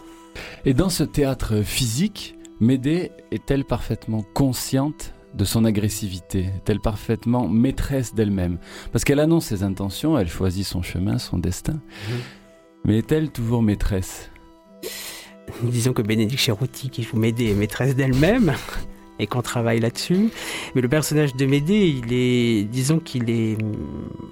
Et 0.65 0.73
dans 0.73 0.89
ce 0.89 1.03
théâtre 1.03 1.61
physique, 1.61 2.35
Médée 2.59 3.11
est-elle 3.31 3.65
parfaitement 3.65 4.23
consciente 4.33 5.13
de 5.33 5.45
son 5.45 5.65
agressivité 5.65 6.41
Est-elle 6.57 6.79
parfaitement 6.79 7.47
maîtresse 7.47 8.13
d'elle-même? 8.13 8.57
Parce 8.91 9.03
qu'elle 9.03 9.19
annonce 9.19 9.45
ses 9.45 9.63
intentions, 9.63 10.17
elle 10.17 10.29
choisit 10.29 10.65
son 10.65 10.81
chemin, 10.81 11.17
son 11.17 11.37
destin. 11.37 11.73
Mhm. 11.73 12.19
Mais 12.85 12.97
est-elle 12.99 13.31
toujours 13.31 13.61
maîtresse? 13.61 14.29
Disons 15.63 15.93
que 15.93 16.01
Bénédicte 16.01 16.41
Cherouti, 16.41 16.89
qui 16.89 17.03
joue 17.03 17.17
Médée, 17.17 17.51
est 17.51 17.55
maîtresse 17.55 17.95
d'elle-même 17.95 18.53
et 19.19 19.27
qu'on 19.27 19.41
travaille 19.41 19.79
là-dessus. 19.79 20.29
Mais 20.75 20.81
le 20.81 20.89
personnage 20.89 21.35
de 21.35 21.45
Médée, 21.45 21.87
il 21.87 22.13
est, 22.13 22.63
disons 22.63 22.99
qu'il 22.99 23.29
est, 23.29 23.57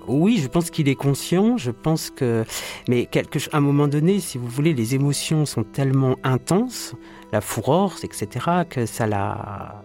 oui, 0.08 0.40
je 0.42 0.48
pense 0.48 0.70
qu'il 0.70 0.90
est 0.90 0.96
conscient. 0.96 1.58
Je 1.58 1.72
pense 1.72 2.10
que, 2.10 2.44
mais 2.90 3.06
quelque, 3.06 3.40
à 3.52 3.58
un 3.58 3.62
moment 3.62 3.88
donné, 3.88 4.20
si 4.20 4.38
vous 4.38 4.48
voulez, 4.48 4.74
les 4.74 4.96
émotions 4.96 5.46
sont 5.46 5.64
tellement 5.64 6.18
intenses, 6.24 6.96
la 7.32 7.42
fureur, 7.42 7.96
etc., 8.04 8.46
que 8.70 8.86
ça 8.86 9.08
la, 9.08 9.84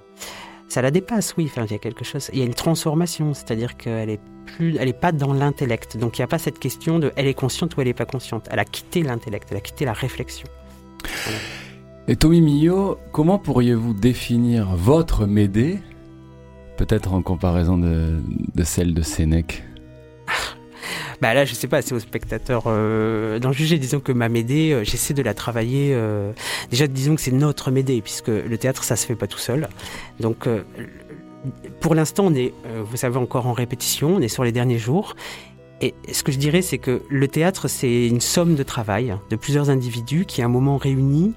ça 0.68 0.82
la 0.82 0.90
dépasse. 0.90 1.35
Oui, 1.37 1.49
enfin, 1.50 1.64
il 1.64 1.73
y 1.73 1.75
a 1.75 1.78
quelque 1.78 2.04
chose. 2.04 2.30
Il 2.32 2.38
y 2.38 2.42
a 2.42 2.44
une 2.44 2.54
transformation, 2.54 3.35
c'est-à-dire 3.35 3.76
qu'elle 3.76 4.11
est 4.11 4.20
plus, 4.46 4.76
elle 4.78 4.88
est 4.88 4.92
pas 4.92 5.12
dans 5.12 5.32
l'intellect. 5.32 5.96
Donc 5.96 6.18
il 6.18 6.20
n'y 6.20 6.25
a 6.25 6.28
pas 6.28 6.38
cette 6.38 6.58
question 6.58 6.99
de, 6.99 7.12
elle 7.16 7.26
est 7.26 7.35
consciente 7.35 7.76
ou 7.76 7.80
elle 7.80 7.88
n'est 7.88 7.94
pas 7.94 8.06
consciente. 8.06 8.49
Elle 8.50 8.58
a 8.58 8.64
quitté 8.64 9.02
l'intellect, 9.02 9.49
elle 9.50 9.56
a 9.58 9.61
quitté 9.61 9.85
la 9.85 9.92
réflexion. 9.92 10.49
Et 12.08 12.16
Tommy 12.16 12.40
Millot, 12.40 12.99
comment 13.12 13.38
pourriez-vous 13.38 13.92
définir 13.92 14.76
votre 14.76 15.26
Médée, 15.26 15.78
peut-être 16.76 17.12
en 17.12 17.23
comparaison 17.23 17.78
de, 17.78 18.20
celle 18.62 18.94
de 18.94 19.02
Sénèque? 19.02 19.64
Bah 21.21 21.35
là, 21.35 21.45
je 21.45 21.55
sais 21.55 21.69
pas, 21.69 21.83
c'est 21.83 21.95
au 21.95 22.00
spectateur 22.00 22.64
euh, 22.66 23.38
d'en 23.38 23.52
juger. 23.52 23.78
Disons 23.78 24.00
que 24.00 24.12
ma 24.12 24.28
Médée, 24.28 24.73
euh, 24.73 24.85
j'essaie 24.85 25.14
de 25.14 25.23
la 25.23 25.35
travailler. 25.35 25.93
Euh, 25.95 26.33
déjà, 26.71 26.87
disons 26.87 27.14
que 27.14 27.21
c'est 27.21 27.33
notre 27.33 27.71
Médée, 27.71 28.00
puisque 28.00 28.28
le 28.28 28.59
théâtre, 28.59 28.85
ça 28.85 28.97
se 28.97 29.07
fait 29.07 29.14
pas 29.14 29.26
tout 29.26 29.38
seul. 29.38 29.69
Donc, 30.21 30.49
pour 31.81 31.95
l'instant, 31.95 32.26
on 32.26 32.35
est, 32.35 32.52
vous 32.85 32.97
savez, 32.97 33.16
encore 33.16 33.47
en 33.47 33.52
répétition. 33.52 34.16
On 34.16 34.21
est 34.21 34.28
sur 34.28 34.45
les 34.45 34.52
derniers 34.52 34.78
jours. 34.78 35.14
Et 35.83 35.95
ce 36.11 36.23
que 36.23 36.33
je 36.33 36.38
dirais, 36.38 36.62
c'est 36.62 36.78
que 36.78 37.02
le 37.11 37.28
théâtre, 37.28 37.68
c'est 37.68 38.06
une 38.06 38.23
somme 38.23 38.54
de 38.54 38.62
travail 38.62 39.14
de 39.28 39.37
plusieurs 39.37 39.68
individus 39.68 40.25
qui, 40.25 40.40
à 40.40 40.47
un 40.47 40.49
moment 40.49 40.78
réunis, 40.78 41.35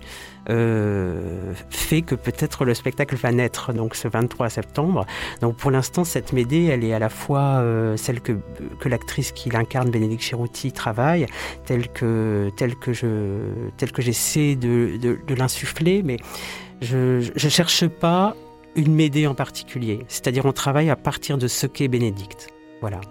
euh, 0.49 1.53
fait 1.69 2.01
que 2.01 2.15
peut-être 2.15 2.63
le 2.63 2.73
spectacle 2.73 3.15
va 3.17 3.31
naître, 3.31 3.73
donc 3.73 3.95
ce 3.95 4.07
23 4.07 4.49
septembre. 4.49 5.05
Donc 5.41 5.57
pour 5.57 5.71
l'instant, 5.71 6.05
cette 6.05 6.31
Médée, 6.31 6.65
elle 6.65 6.85
est 6.85 6.93
à 6.93 6.99
la 6.99 7.09
fois 7.09 7.59
euh, 7.59 7.97
celle 7.97 8.21
que, 8.21 8.37
que 8.79 8.87
l'actrice 8.87 9.33
qui 9.33 9.49
l'incarne, 9.49 9.89
Bénédicte 9.89 10.23
Cherouti, 10.23 10.71
travaille, 10.71 11.25
telle 11.65 11.89
que, 11.89 12.49
telle 12.55 12.75
que, 12.75 12.93
je, 12.93 13.07
telle 13.77 13.91
que 13.91 14.01
j'essaie 14.01 14.55
de, 14.55 14.97
de, 15.01 15.19
de 15.27 15.35
l'insuffler, 15.35 16.01
mais 16.01 16.17
je 16.81 17.17
ne 17.17 17.49
cherche 17.49 17.87
pas 17.87 18.35
une 18.75 18.95
Médée 18.95 19.27
en 19.27 19.35
particulier. 19.35 20.05
C'est-à-dire 20.07 20.45
on 20.45 20.53
travaille 20.53 20.89
à 20.89 20.95
partir 20.95 21.37
de 21.37 21.49
ce 21.49 21.67
qu'est 21.67 21.89
Bénédicte. 21.89 22.47
Voilà 22.79 23.01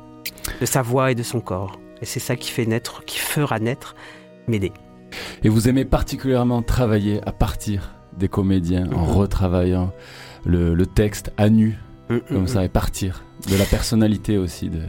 de 0.60 0.66
sa 0.66 0.82
voix 0.82 1.10
et 1.10 1.14
de 1.14 1.22
son 1.22 1.40
corps. 1.40 1.78
Et 2.00 2.04
c'est 2.04 2.20
ça 2.20 2.36
qui 2.36 2.50
fait 2.50 2.66
naître, 2.66 3.04
qui 3.04 3.18
fera 3.18 3.58
naître 3.58 3.94
Médée. 4.46 4.72
Et 5.42 5.48
vous 5.48 5.68
aimez 5.68 5.84
particulièrement 5.84 6.62
travailler 6.62 7.20
à 7.26 7.32
partir 7.32 7.94
des 8.16 8.28
comédiens, 8.28 8.90
en 8.92 9.06
mhm. 9.06 9.12
retravaillant 9.12 9.92
le, 10.44 10.74
texte 10.86 11.32
à 11.36 11.50
nu, 11.50 11.78
mm, 12.08 12.14
mm, 12.14 12.20
comme 12.28 12.48
ça, 12.48 12.60
mm. 12.60 12.64
et 12.64 12.68
partir 12.68 13.24
de 13.48 13.56
la 13.56 13.64
personnalité 13.64 14.38
aussi 14.38 14.70
de, 14.70 14.80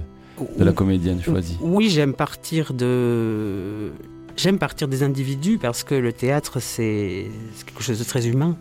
de 0.58 0.64
la 0.64 0.72
comédienne 0.72 1.22
choisie. 1.22 1.58
Oui, 1.62 1.90
j'aime 1.90 2.14
partir 2.14 2.74
de... 2.74 3.92
J'aime 4.38 4.58
partir 4.58 4.88
des 4.88 5.04
individus 5.04 5.58
parce 5.58 5.84
que 5.84 5.96
le 5.96 6.14
théâtre, 6.14 6.62
c'est 6.62 7.28
quelque 7.66 7.84
chose 7.84 8.00
de 8.00 8.06
très 8.06 8.26
humain 8.28 8.56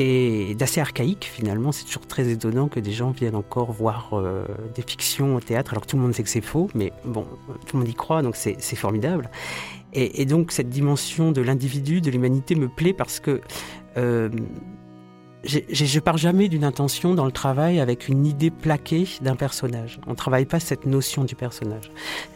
et 0.00 0.54
d'assez 0.54 0.80
archaïque 0.80 1.30
finalement. 1.30 1.72
C'est 1.72 1.84
toujours 1.84 2.06
très 2.06 2.28
étonnant 2.30 2.68
que 2.68 2.80
des 2.80 2.92
gens 2.92 3.10
viennent 3.10 3.36
encore 3.36 3.70
voir 3.70 4.10
euh, 4.14 4.46
des 4.74 4.82
fictions 4.82 5.36
au 5.36 5.40
théâtre 5.40 5.72
alors 5.72 5.82
que 5.82 5.90
tout 5.90 5.96
le 5.96 6.02
monde 6.02 6.14
sait 6.14 6.22
que 6.22 6.30
c'est 6.30 6.40
faux, 6.40 6.68
mais 6.74 6.92
bon, 7.04 7.26
tout 7.66 7.76
le 7.76 7.80
monde 7.80 7.88
y 7.88 7.94
croit, 7.94 8.22
donc 8.22 8.34
c'est 8.34 8.76
formidable. 8.76 9.30
Et, 9.92 10.24
donc 10.24 10.52
cette 10.52 10.70
dimension 10.70 11.32
de 11.32 11.42
l'individu, 11.42 12.00
de 12.00 12.10
l'humanité 12.10 12.54
me 12.54 12.68
plaît 12.68 12.92
parce 12.92 13.20
que 13.20 13.40
euh, 13.98 14.30
je 15.42 15.98
pars 16.00 16.16
jamais 16.16 16.48
d'une 16.48 16.64
intention 16.64 17.14
dans 17.14 17.24
le 17.26 17.32
travail 17.32 17.80
avec 17.80 18.08
une 18.08 18.24
idée 18.24 18.50
plaquée 18.50 19.06
d'un 19.20 19.36
personnage. 19.36 19.98
On 20.06 20.10
ne 20.10 20.16
travaille 20.16 20.46
pas 20.46 20.60
cette 20.60 20.86
notion 20.86 21.24
du 21.24 21.34
personnage. 21.34 21.90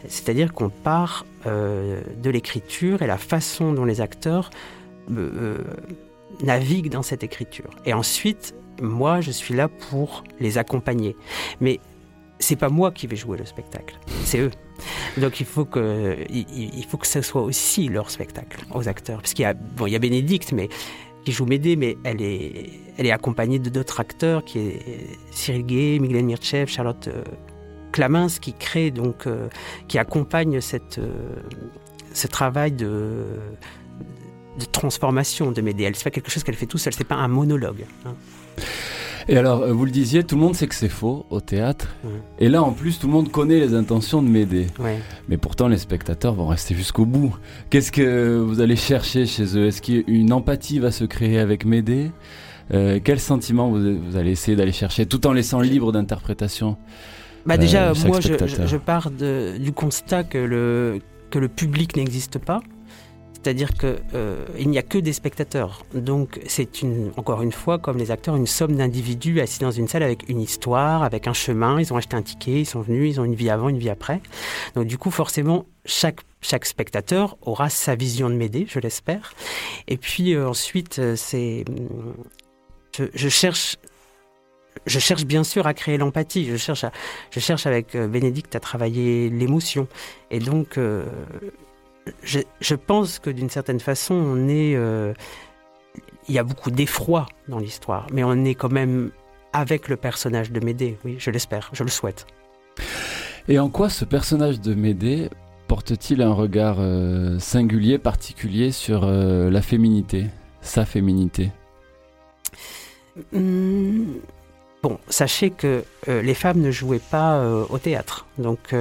C'est-à-dire 0.07 0.53
qu'on 0.53 0.69
part 0.69 1.25
euh, 1.45 2.01
de 2.21 2.29
l'écriture 2.29 3.01
et 3.01 3.07
la 3.07 3.17
façon 3.17 3.73
dont 3.73 3.85
les 3.85 4.01
acteurs 4.01 4.49
euh, 5.11 5.59
navigue 6.43 6.89
dans 6.89 7.03
cette 7.03 7.23
écriture. 7.23 7.69
Et 7.85 7.93
ensuite, 7.93 8.55
moi, 8.81 9.21
je 9.21 9.31
suis 9.31 9.53
là 9.53 9.67
pour 9.67 10.23
les 10.39 10.57
accompagner. 10.57 11.15
Mais 11.61 11.79
c'est 12.39 12.55
pas 12.55 12.69
moi 12.69 12.91
qui 12.91 13.07
vais 13.07 13.15
jouer 13.15 13.37
le 13.37 13.45
spectacle, 13.45 13.97
c'est 14.23 14.39
eux. 14.39 14.51
Donc 15.17 15.39
il 15.39 15.45
faut 15.45 15.65
que 15.65 16.17
il, 16.29 16.85
faut 16.85 16.97
que 16.97 17.07
ce 17.07 17.21
soit 17.21 17.41
aussi 17.41 17.87
leur 17.87 18.09
spectacle 18.09 18.65
aux 18.73 18.89
acteurs, 18.89 19.21
parce 19.21 19.33
qu'il 19.33 19.43
y 19.43 19.45
a 19.45 19.53
bon, 19.53 19.87
il 19.87 19.91
y 19.91 19.95
a 19.95 19.99
Bénédicte, 19.99 20.51
mais 20.51 20.67
qui 21.23 21.31
joue 21.31 21.45
Médée, 21.45 21.75
mais 21.75 21.97
elle 22.03 22.21
est 22.21 22.71
elle 22.97 23.05
est 23.05 23.11
accompagnée 23.11 23.59
de 23.59 23.69
d'autres 23.69 23.99
acteurs, 23.99 24.43
qui 24.43 24.59
est 24.59 25.17
Cyril 25.31 25.65
Gay, 25.65 25.99
Miguel 25.99 26.25
Mirchev, 26.25 26.67
Charlotte 26.67 27.07
euh, 27.07 27.23
Clamins, 27.93 28.27
qui 28.27 28.53
crée 28.53 28.91
donc 28.91 29.27
euh, 29.27 29.47
qui 29.87 29.97
accompagne 29.97 30.59
cette 30.59 30.97
euh, 30.97 31.35
ce 32.13 32.27
travail 32.27 32.73
de 32.73 33.25
de 34.59 34.65
transformation 34.65 35.51
de 35.51 35.61
Médée. 35.61 35.83
Elle, 35.83 35.95
c'est 35.95 36.03
pas 36.03 36.11
quelque 36.11 36.31
chose 36.31 36.43
qu'elle 36.43 36.55
fait 36.55 36.65
tout 36.65 36.77
seule, 36.77 36.93
c'est 36.93 37.03
pas 37.03 37.15
un 37.15 37.27
monologue. 37.27 37.85
Hein. 38.05 38.13
Et 39.27 39.37
alors, 39.37 39.63
euh, 39.63 39.73
vous 39.73 39.85
le 39.85 39.91
disiez, 39.91 40.23
tout 40.23 40.35
le 40.35 40.41
monde 40.41 40.55
sait 40.55 40.67
que 40.67 40.75
c'est 40.75 40.89
faux 40.89 41.25
au 41.29 41.41
théâtre. 41.41 41.95
Et 42.39 42.47
là, 42.47 42.61
en 42.61 42.71
plus, 42.71 42.99
tout 42.99 43.07
le 43.07 43.13
monde 43.13 43.31
connaît 43.31 43.59
les 43.59 43.73
intentions 43.73 44.21
de 44.21 44.27
Médée. 44.27 44.67
Mais 45.29 45.37
pourtant, 45.37 45.67
les 45.67 45.77
spectateurs 45.77 46.33
vont 46.35 46.47
rester 46.47 46.75
jusqu'au 46.75 47.05
bout. 47.05 47.35
Qu'est-ce 47.69 47.91
que 47.91 48.37
vous 48.37 48.61
allez 48.61 48.75
chercher 48.75 49.25
chez 49.25 49.57
eux? 49.57 49.67
Est-ce 49.67 49.81
qu'une 49.81 50.31
empathie 50.31 50.79
va 50.79 50.91
se 50.91 51.05
créer 51.05 51.39
avec 51.39 51.65
Médée? 51.65 52.11
Euh, 52.73 52.99
Quel 53.03 53.19
sentiment 53.19 53.69
vous, 53.69 54.15
allez 54.15 54.31
essayer 54.31 54.55
d'aller 54.55 54.71
chercher 54.71 55.05
tout 55.05 55.25
en 55.27 55.33
laissant 55.33 55.61
libre 55.61 55.91
d'interprétation 55.91 56.77
bah 57.45 57.57
Déjà, 57.57 57.89
euh, 57.89 57.95
moi, 58.05 58.19
je, 58.21 58.33
je, 58.65 58.77
pars 58.77 59.11
de, 59.11 59.57
du 59.57 59.71
constat 59.71 60.23
que 60.23 60.37
le, 60.37 60.99
que 61.29 61.39
le 61.39 61.47
public 61.47 61.95
n'existe 61.95 62.39
pas. 62.39 62.61
C'est-à-dire 63.45 63.75
qu'il 63.75 64.01
euh, 64.15 64.43
n'y 64.57 64.79
a 64.79 64.81
que 64.81 64.97
des 64.97 65.13
spectateurs. 65.13 65.85
Donc 65.93 66.39
c'est 66.47 66.67
encore 67.15 67.43
une 67.43 67.51
fois, 67.51 67.77
comme 67.77 67.95
les 67.95 68.09
acteurs, 68.09 68.35
une 68.35 68.47
somme 68.47 68.75
d'individus 68.75 69.39
assis 69.39 69.59
dans 69.59 69.69
une 69.69 69.87
salle 69.87 70.01
avec 70.01 70.27
une 70.29 70.41
histoire, 70.41 71.03
avec 71.03 71.27
un 71.27 71.33
chemin. 71.33 71.79
Ils 71.79 71.93
ont 71.93 71.97
acheté 71.97 72.15
un 72.15 72.23
ticket, 72.23 72.61
ils 72.61 72.65
sont 72.65 72.81
venus, 72.81 73.13
ils 73.13 73.21
ont 73.21 73.23
une 73.23 73.35
vie 73.35 73.51
avant, 73.51 73.69
une 73.69 73.77
vie 73.77 73.91
après. 73.91 74.19
Donc 74.73 74.87
du 74.87 74.97
coup, 74.97 75.11
forcément, 75.11 75.67
chaque 75.85 76.21
chaque 76.41 76.65
spectateur 76.65 77.37
aura 77.43 77.69
sa 77.69 77.93
vision 77.93 78.31
de 78.31 78.33
Médée, 78.33 78.65
je 78.67 78.79
l'espère. 78.79 79.35
Et 79.87 79.97
puis 79.97 80.33
euh, 80.33 80.49
ensuite, 80.49 80.97
euh, 80.97 81.15
c'est 81.15 81.65
je, 82.97 83.29
cherche 83.29 83.77
je 84.87 84.97
cherche 84.97 85.25
bien 85.25 85.43
sûr 85.43 85.67
à 85.67 85.75
créer 85.75 85.99
l'empathie. 85.99 86.47
Je 86.49 86.57
cherche, 86.57 86.85
je 87.29 87.39
cherche 87.39 87.67
avec 87.67 87.95
Bénédicte 87.95 88.55
à 88.55 88.59
travailler 88.59 89.29
l'émotion. 89.29 89.87
Et 90.31 90.39
donc, 90.39 90.79
je, 92.23 92.75
pense 92.75 93.19
que 93.19 93.29
d'une 93.29 93.49
certaine 93.49 93.79
façon, 93.79 94.13
on 94.13 94.47
est. 94.47 94.75
Euh, 94.75 95.13
il 96.27 96.33
y 96.33 96.39
a 96.39 96.43
beaucoup 96.43 96.71
d'effroi 96.71 97.27
dans 97.47 97.59
l'histoire, 97.59 98.07
mais 98.11 98.23
on 98.23 98.43
est 98.45 98.55
quand 98.55 98.71
même 98.71 99.11
avec 99.53 99.87
le 99.87 99.95
personnage 99.95 100.51
de 100.51 100.59
Médée. 100.59 100.97
Oui, 101.05 101.15
je 101.19 101.29
l'espère, 101.29 101.69
je 101.71 101.83
le 101.83 101.89
souhaite. 101.89 102.25
Et 103.47 103.59
en 103.59 103.69
quoi 103.69 103.89
ce 103.89 104.05
personnage 104.05 104.59
de 104.59 104.73
Médée 104.73 105.29
porte-t-il 105.67 106.21
un 106.21 106.33
regard 106.33 106.77
euh, 106.79 107.39
singulier, 107.39 107.97
particulier 107.97 108.71
sur 108.71 109.03
euh, 109.03 109.49
la 109.49 109.61
féminité, 109.61 110.25
sa 110.61 110.85
féminité? 110.85 111.51
Hmm, 113.31 114.15
Bon, 114.83 114.99
sachez 115.07 115.49
que 115.49 115.83
les 116.05 116.35
femmes 116.35 116.61
ne 116.61 116.69
jouaient 116.69 116.99
pas 116.99 117.43
au 117.71 117.79
théâtre. 117.79 118.27
Donc 118.37 118.75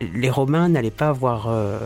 les 0.00 0.30
Romains 0.30 0.68
n'allaient 0.68 0.90
pas 0.90 1.08
avoir. 1.08 1.46
Euh, 1.48 1.78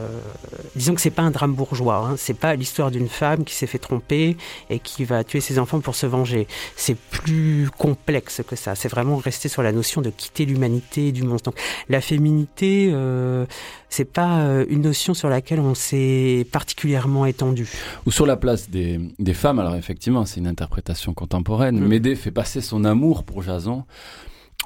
disons 0.75 0.95
que 0.95 1.01
c'est 1.01 1.11
pas 1.11 1.23
un 1.23 1.31
drame 1.31 1.55
bourgeois. 1.55 1.97
Hein. 1.97 2.15
C'est 2.17 2.35
pas 2.35 2.55
l'histoire 2.55 2.91
d'une 2.91 3.09
femme 3.09 3.45
qui 3.45 3.55
s'est 3.55 3.67
fait 3.67 3.79
tromper 3.79 4.37
et 4.69 4.79
qui 4.79 5.05
va 5.05 5.25
tuer 5.25 5.41
ses 5.41 5.59
enfants 5.59 5.81
pour 5.81 5.95
se 5.95 6.07
venger. 6.07 6.47
C'est 6.77 6.97
plus 6.97 7.71
complexe 7.77 8.43
que 8.47 8.57
ça. 8.57 8.75
C'est 8.75 8.89
vraiment 8.89 9.17
rester 9.17 9.49
sur 9.49 9.63
la 9.63 9.73
notion 9.73 10.01
de 10.01 10.11
quitter 10.11 10.45
l'humanité 10.45 11.13
du 11.13 11.23
monstre. 11.23 11.51
Donc 11.51 11.61
la 11.89 12.01
féminité, 12.01 12.91
euh, 12.93 13.47
c'est 13.89 14.11
pas 14.11 14.41
euh, 14.41 14.65
une 14.69 14.83
notion 14.83 15.15
sur 15.15 15.29
laquelle 15.29 15.61
on 15.61 15.75
s'est 15.75 16.47
particulièrement 16.53 17.27
étendu. 17.27 17.69
Ou 18.07 18.11
sur 18.11 18.27
la 18.27 18.37
place 18.37 18.71
des, 18.71 19.01
femmes. 19.35 19.61
Alors 19.61 19.77
effectivement, 19.77 20.25
c'est 20.25 20.41
une 20.41 20.49
interprétation 20.49 21.15
contemporaine. 21.15 21.79
Mm. 21.79 21.87
Médée 21.87 22.17
fait 22.17 22.33
passer 22.33 22.61
son 22.61 22.85
amour 22.85 23.25
pour 23.25 23.43
Jason 23.43 23.85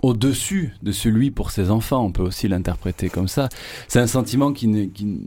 au-dessus 0.03 0.75
de 0.83 0.93
celui 0.93 1.31
pour 1.31 1.51
ses 1.51 1.71
enfants. 1.71 2.05
On 2.05 2.13
peut 2.13 2.23
aussi 2.23 2.49
l'interpréter 2.49 3.09
comme 3.09 3.29
ça. 3.29 3.49
C'est 3.89 4.01
un 4.01 4.07
sentiment 4.07 4.53
qui, 4.53 4.91
qui, 4.91 5.27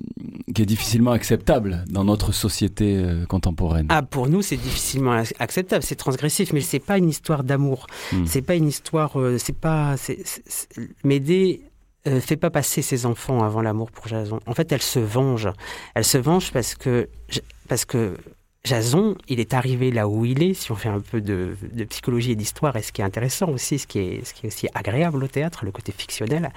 qui, 0.53 0.61
est 0.61 0.65
difficilement 0.65 1.11
acceptable 1.11 1.83
dans 1.89 2.03
notre 2.03 2.31
société 2.31 2.97
euh, 2.97 3.25
contemporaine. 3.25 3.87
Ah, 3.89 4.03
pour 4.03 4.29
nous, 4.29 4.41
c'est 4.41 4.57
difficilement 4.57 5.21
acceptable. 5.39 5.83
C'est 5.83 5.95
transgressif, 5.95 6.53
mais 6.53 6.61
c'est 6.61 6.79
pas 6.79 6.97
une 6.97 7.09
histoire 7.09 7.43
d'amour. 7.43 7.87
Hmm. 8.11 8.25
C'est 8.25 8.41
pas 8.41 8.55
une 8.55 8.67
histoire. 8.67 9.19
Euh, 9.19 9.37
c'est 9.37 9.57
pas. 9.57 9.95
M'aider 11.03 11.61
euh, 12.07 12.21
fait 12.21 12.37
pas 12.37 12.49
passer 12.49 12.81
ses 12.81 13.05
enfants 13.05 13.43
avant 13.43 13.61
l'amour 13.61 13.91
pour 13.91 14.07
Jason. 14.07 14.39
En 14.45 14.53
fait, 14.53 14.71
elle 14.71 14.81
se 14.81 14.99
venge. 14.99 15.49
Elle 15.93 16.05
se 16.05 16.17
venge 16.17 16.51
parce 16.51 16.75
que 16.75 17.09
parce 17.67 17.83
que 17.83 18.15
Jason, 18.67 19.15
il 19.29 19.39
est 19.39 19.53
arrivé 19.53 19.91
là 19.91 20.09
où 20.09 20.25
il 20.25 20.43
est, 20.43 20.53
si 20.53 20.73
on 20.73 20.75
fait 20.75 20.89
un 20.89 20.99
peu 20.99 21.21
de, 21.21 21.55
psychologie 21.89 22.31
et 22.31 22.35
d'histoire, 22.35 22.75
et 22.75 22.81
ce 22.81 22.91
qui 22.91 22.99
est 22.99 23.05
intéressant 23.05 23.47
aussi, 23.47 23.79
ce 23.79 23.87
qui 23.87 23.99
est, 23.99 24.45
aussi 24.45 24.67
agréable 24.73 25.23
au 25.23 25.27
théâtre, 25.27 25.63
le 25.63 25.71
côté 25.71 25.93
fictionnel, 25.93 26.51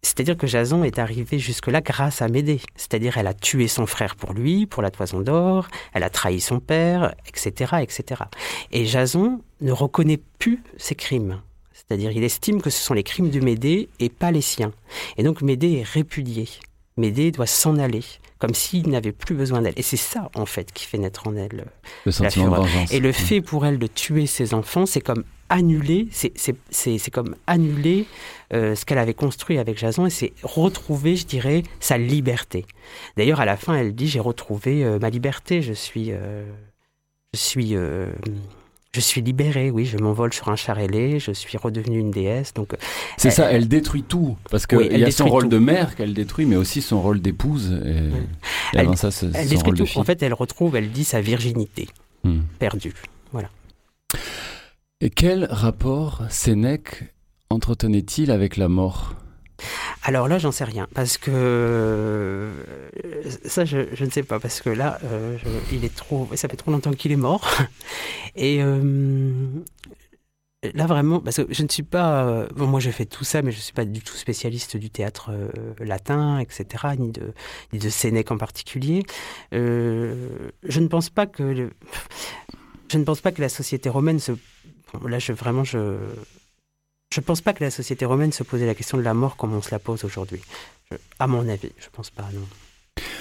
c'est-à-dire 0.00 0.38
que 0.38 0.46
Jason 0.46 0.82
est 0.82 0.98
arrivé 0.98 1.38
jusque-là 1.38 1.82
grâce 1.82 2.22
à 2.22 2.28
Médée. 2.28 2.60
C'est-à-dire 2.74 3.18
elle 3.18 3.26
a 3.26 3.34
tué 3.34 3.68
son 3.68 3.86
frère 3.86 4.16
pour 4.16 4.32
lui, 4.32 4.64
pour 4.64 4.82
la 4.82 4.90
toison 4.90 5.20
d'or, 5.20 5.68
elle 5.92 6.04
a 6.04 6.10
trahi 6.10 6.40
son 6.40 6.58
père, 6.58 7.14
etc., 7.28 7.74
etc. 7.82 8.22
Et 8.72 8.86
Jason 8.86 9.42
ne 9.60 9.72
reconnaît 9.72 10.20
plus 10.38 10.62
ses 10.78 10.94
crimes. 10.94 11.42
C'est-à-dire 11.74 12.12
il 12.12 12.24
estime 12.24 12.62
que 12.62 12.70
ce 12.70 12.80
sont 12.82 12.94
les 12.94 13.02
crimes 13.02 13.30
de 13.30 13.40
Médée 13.40 13.90
et 14.00 14.08
pas 14.08 14.30
les 14.30 14.40
siens. 14.40 14.72
Et 15.18 15.22
donc 15.22 15.42
Médée 15.42 15.80
est 15.80 15.86
répudié. 15.86 16.48
Médée 16.96 17.30
doit 17.30 17.46
s'en 17.46 17.76
aller 17.76 18.04
comme 18.38 18.54
s'il 18.54 18.88
n'avait 18.88 19.12
plus 19.12 19.34
besoin 19.34 19.62
d'elle. 19.62 19.74
Et 19.76 19.82
c'est 19.82 19.96
ça, 19.96 20.30
en 20.34 20.46
fait, 20.46 20.72
qui 20.72 20.84
fait 20.84 20.98
naître 20.98 21.26
en 21.26 21.36
elle 21.36 21.60
euh, 21.60 21.70
le 22.04 22.12
sentiment 22.12 22.62
de 22.62 22.94
Et 22.94 23.00
le 23.00 23.12
fait 23.12 23.40
pour 23.40 23.66
elle 23.66 23.78
de 23.78 23.86
tuer 23.86 24.26
ses 24.26 24.54
enfants, 24.54 24.86
c'est 24.86 25.00
comme 25.00 25.24
annuler, 25.48 26.08
c'est 26.10 27.10
comme 27.12 27.36
annuler 27.46 28.06
euh, 28.52 28.74
ce 28.74 28.84
qu'elle 28.84 28.98
avait 28.98 29.14
construit 29.14 29.58
avec 29.58 29.78
Jason 29.78 30.06
et 30.06 30.10
c'est 30.10 30.32
retrouver, 30.42 31.16
je 31.16 31.24
dirais, 31.24 31.62
sa 31.78 31.98
liberté. 31.98 32.66
D'ailleurs, 33.16 33.40
à 33.40 33.44
la 33.44 33.56
fin, 33.56 33.74
elle 33.74 33.94
dit 33.94 34.08
j'ai 34.08 34.20
retrouvé 34.20 34.84
euh, 34.84 34.98
ma 34.98 35.08
liberté. 35.08 35.62
Je 35.62 35.72
suis, 35.72 36.10
je 36.12 37.38
suis 37.38 37.76
je 38.96 39.00
suis 39.02 39.20
libérée, 39.20 39.70
oui, 39.70 39.84
je 39.84 39.98
m'envole 39.98 40.32
sur 40.32 40.48
un 40.48 40.56
char 40.56 40.78
ailé, 40.78 41.20
je 41.20 41.30
suis 41.30 41.58
redevenue 41.58 41.98
une 41.98 42.10
déesse. 42.10 42.54
Donc 42.54 42.74
c'est 43.18 43.30
ça, 43.30 43.52
elle 43.52 43.68
détruit 43.68 44.02
tout 44.02 44.38
parce 44.50 44.66
qu'il 44.66 44.96
y 44.96 45.04
a 45.04 45.10
son 45.10 45.28
rôle 45.28 45.50
de 45.50 45.58
mère 45.58 45.94
qu'elle 45.96 46.14
détruit, 46.14 46.46
mais 46.46 46.56
aussi 46.56 46.80
son 46.80 47.02
rôle 47.02 47.20
d'épouse. 47.20 47.78
Et, 47.84 47.98
elle, 48.72 48.96
ça, 48.96 49.10
rôle 49.62 49.76
tout. 49.76 49.86
En 49.96 50.04
fait, 50.04 50.22
elle 50.22 50.32
retrouve, 50.32 50.76
elle 50.76 50.90
dit 50.90 51.04
sa 51.04 51.20
virginité 51.20 51.88
hmm. 52.24 52.40
perdue. 52.58 52.94
Voilà. 53.32 53.50
Et 55.02 55.10
quel 55.10 55.44
rapport 55.50 56.22
Sénèque 56.30 57.04
entretenait-il 57.50 58.30
avec 58.30 58.56
la 58.56 58.68
mort? 58.68 59.14
Alors 60.02 60.28
là, 60.28 60.38
j'en 60.38 60.52
sais 60.52 60.64
rien, 60.64 60.86
parce 60.94 61.18
que 61.18 61.30
euh, 61.32 62.52
ça, 63.44 63.64
je, 63.64 64.04
ne 64.04 64.10
sais 64.10 64.22
pas, 64.22 64.38
parce 64.38 64.60
que 64.60 64.70
là, 64.70 64.98
euh, 65.04 65.36
il 65.72 65.84
est 65.84 65.94
trop, 65.94 66.28
ça 66.34 66.48
fait 66.48 66.56
trop 66.56 66.70
longtemps 66.70 66.92
qu'il 66.92 67.12
est 67.12 67.16
mort, 67.16 67.48
et 68.36 68.62
euh, 68.62 69.46
là 70.74 70.86
vraiment, 70.86 71.20
parce 71.20 71.36
que 71.36 71.46
je 71.52 71.62
ne 71.62 71.68
suis 71.68 71.82
pas, 71.82 72.46
bon, 72.54 72.66
moi, 72.66 72.80
je 72.80 72.90
fais 72.90 73.06
tout 73.06 73.24
ça, 73.24 73.42
mais 73.42 73.50
je 73.50 73.56
ne 73.56 73.62
suis 73.62 73.72
pas 73.72 73.84
du 73.84 74.00
tout 74.00 74.14
spécialiste 74.14 74.76
du 74.76 74.90
théâtre 74.90 75.30
latin, 75.80 76.38
etc., 76.38 76.66
ni 76.98 77.10
de 77.10 77.32
ni 77.72 77.78
de 77.78 77.88
Sénèque 77.88 78.30
en 78.30 78.38
particulier. 78.38 79.02
je 79.52 80.80
ne 80.80 80.86
pense 80.88 81.10
pas 81.10 81.26
que 81.26 81.70
je 82.88 82.98
ne 82.98 83.04
pense 83.04 83.20
pas 83.20 83.32
que 83.32 83.40
la 83.40 83.48
société 83.48 83.88
romaine 83.88 84.20
se, 84.20 84.32
là, 85.04 85.18
je 85.18 85.32
vraiment, 85.32 85.64
je 85.64 85.96
je 87.12 87.20
ne 87.20 87.24
pense 87.24 87.40
pas 87.40 87.52
que 87.52 87.64
la 87.64 87.70
société 87.70 88.04
romaine 88.04 88.32
se 88.32 88.42
posait 88.42 88.66
la 88.66 88.74
question 88.74 88.98
de 88.98 89.02
la 89.02 89.14
mort 89.14 89.36
comme 89.36 89.54
on 89.54 89.62
se 89.62 89.70
la 89.70 89.78
pose 89.78 90.04
aujourd'hui. 90.04 90.40
À 91.18 91.26
mon 91.26 91.48
avis, 91.48 91.70
je 91.78 91.86
ne 91.86 91.90
pense 91.92 92.10
pas, 92.10 92.28
non. 92.34 92.46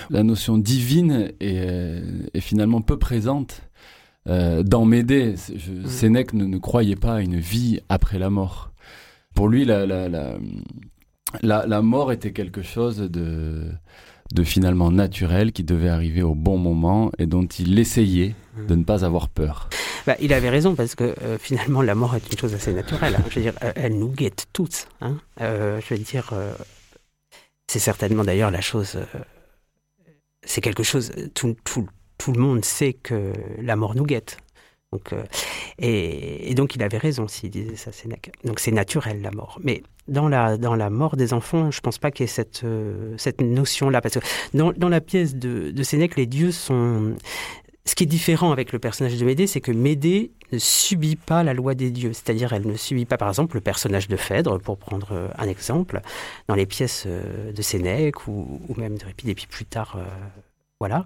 La 0.09 0.23
notion 0.23 0.57
divine 0.57 1.31
est, 1.39 2.39
finalement 2.39 2.81
peu 2.81 2.97
présente 2.97 3.61
euh, 4.27 4.63
dans 4.63 4.85
Médée. 4.85 5.33
Mm. 5.33 5.87
Sénèque 5.87 6.33
ne, 6.33 6.57
croyait 6.57 6.95
pas 6.95 7.15
à 7.15 7.21
une 7.21 7.39
vie 7.39 7.79
après 7.89 8.19
la 8.19 8.29
mort. 8.29 8.71
Pour 9.33 9.49
lui, 9.49 9.65
la, 9.65 9.85
la, 9.85 10.07
la, 11.41 11.81
mort 11.81 12.11
était 12.11 12.31
quelque 12.31 12.61
chose 12.61 12.97
de, 12.97 13.69
de 14.33 14.43
finalement 14.43 14.91
naturel 14.91 15.51
qui 15.51 15.63
devait 15.63 15.89
arriver 15.89 16.23
au 16.23 16.35
bon 16.35 16.57
moment 16.57 17.11
et 17.19 17.25
dont 17.25 17.45
il 17.45 17.77
essayait 17.77 18.35
de 18.67 18.75
ne 18.75 18.83
pas 18.83 19.05
avoir 19.05 19.29
peur. 19.29 19.69
Bah, 20.07 20.15
il 20.19 20.33
avait 20.33 20.49
raison 20.49 20.75
parce 20.75 20.95
que 20.95 21.15
euh, 21.21 21.37
finalement 21.37 21.81
la 21.81 21.95
mort 21.95 22.15
est 22.15 22.31
une 22.31 22.37
chose 22.37 22.53
assez 22.53 22.73
naturelle. 22.73 23.15
Hein. 23.17 23.23
Je 23.29 23.35
veux 23.35 23.41
dire, 23.41 23.53
euh, 23.63 23.71
elle 23.75 23.97
nous 23.97 24.09
guette 24.09 24.45
toutes. 24.53 24.87
Hein. 25.01 25.17
Euh, 25.41 25.81
je 25.81 25.93
veux 25.93 25.99
dire, 25.99 26.33
c'est 27.67 27.79
certainement 27.79 28.23
d'ailleurs 28.23 28.51
la 28.51 28.61
chose. 28.61 28.97
c'est 30.43 30.61
quelque 30.61 30.83
chose. 30.83 31.11
Tout, 31.33 31.55
le 32.31 32.39
monde 32.39 32.63
sait 32.65 32.93
que 32.93 33.33
la 33.61 33.75
mort 33.75 33.95
nous 33.95 34.05
guette. 34.05 34.37
Donc, 34.95 35.13
et, 35.79 36.51
et, 36.51 36.53
donc 36.53 36.75
il 36.75 36.83
avait 36.83 36.97
raison 36.97 37.27
s'il 37.27 37.49
disait 37.49 37.75
ça, 37.75 37.91
Sénèque. 37.91 38.31
Donc 38.43 38.59
c'est 38.59 38.71
naturel 38.71 39.21
la 39.21 39.31
mort. 39.31 39.59
Mais 39.63 39.83
dans 40.07 40.27
la, 40.29 40.57
dans 40.57 40.75
la 40.75 40.89
mort 40.89 41.17
des 41.17 41.33
enfants, 41.33 41.71
je 41.71 41.79
ne 41.79 41.81
pense 41.81 41.97
pas 41.97 42.11
qu'il 42.11 42.23
y 42.23 42.25
ait 42.25 42.27
cette, 42.27 42.63
cette 43.17 43.41
notion-là. 43.41 44.01
Parce 44.01 44.15
que 44.15 44.19
dans, 44.53 44.89
la 44.89 45.01
pièce 45.01 45.35
de, 45.35 45.71
de 45.71 45.83
Sénèque, 45.83 46.15
les 46.15 46.27
dieux 46.27 46.51
sont, 46.51 47.15
ce 47.85 47.93
qui 47.93 48.03
est 48.03 48.07
différent 48.07 48.51
avec 48.51 48.71
le 48.73 48.79
personnage 48.79 49.17
de 49.17 49.25
Médée, 49.25 49.45
c'est 49.45 49.61
que 49.61 49.71
Médée 49.71 50.31
ne 50.51 50.57
subit 50.57 51.15
pas 51.15 51.43
la 51.43 51.53
loi 51.53 51.75
des 51.75 51.91
dieux. 51.91 52.13
C'est-à-dire, 52.13 52.51
elle 52.53 52.65
ne 52.65 52.75
subit 52.75 53.05
pas, 53.05 53.17
par 53.17 53.29
exemple, 53.29 53.55
le 53.55 53.61
personnage 53.61 54.07
de 54.07 54.15
Phèdre, 54.15 54.59
pour 54.59 54.77
prendre 54.77 55.09
euh, 55.11 55.27
un 55.37 55.47
exemple, 55.47 56.01
dans 56.47 56.55
les 56.55 56.65
pièces 56.65 57.03
euh, 57.05 57.51
de 57.51 57.61
Sénèque 57.61 58.27
ou, 58.27 58.59
même 58.75 58.97
de 58.97 59.05
Répide, 59.05 59.29
et 59.29 59.35
puis 59.35 59.45
plus 59.47 59.65
tard, 59.65 59.97
euh, 59.97 60.05
voilà 60.79 61.03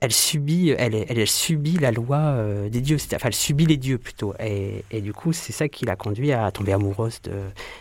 elle 0.00 0.12
subit, 0.12 0.70
elle, 0.70 1.26
subit 1.26 1.76
la 1.78 1.90
loi 1.90 2.18
euh, 2.18 2.68
des 2.68 2.80
dieux, 2.80 2.98
enfin 3.14 3.28
elle 3.28 3.34
subit 3.34 3.66
les 3.66 3.76
dieux 3.76 3.98
plutôt. 3.98 4.32
Et, 4.38 4.84
et 4.92 5.00
du 5.00 5.12
coup, 5.12 5.32
c'est 5.32 5.52
ça 5.52 5.68
qui 5.68 5.84
l'a 5.84 5.96
conduit 5.96 6.32
à 6.32 6.50
tomber 6.52 6.72
amoureuse 6.72 7.20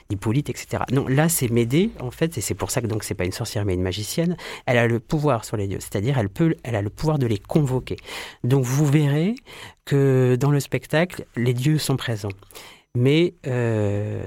d'Hippolyte, 0.10 0.50
etc. 0.50 0.84
Non, 0.92 1.08
là, 1.08 1.30
c'est 1.30 1.50
Médée, 1.50 1.92
en 2.00 2.12
fait, 2.12 2.38
et 2.38 2.42
c'est 2.42 2.56
pour 2.56 2.72
ça 2.72 2.82
que 2.82 2.88
donc 2.88 3.04
c'est 3.04 3.14
pas 3.14 3.26
une 3.26 3.32
sorcière 3.32 3.66
mais 3.66 3.76
une 3.76 3.84
magicienne. 3.84 4.36
Elle 4.66 4.80
a 4.80 4.88
le 4.88 5.00
pouvoir 5.00 5.46
sur 5.46 5.58
les 5.58 5.68
dieux, 5.68 5.80
c'est-à-dire 5.80 6.18
elle 6.18 6.30
peut, 6.30 6.56
elle 6.64 6.76
a 6.76 6.82
le 6.82 6.90
pouvoir 6.90 7.20
de 7.20 7.28
les 7.28 7.38
convoquer. 7.38 7.98
Donc 8.44 8.66
vous 8.66 8.86
verrez 8.86 9.36
que 9.86 10.38
dans 10.40 10.50
le 10.50 10.60
spectacle, 10.60 11.26
les 11.36 11.54
dieux 11.54 11.78
sont 11.78 11.98
présents, 11.98 12.30
mais 12.96 13.36
euh, 13.46 14.24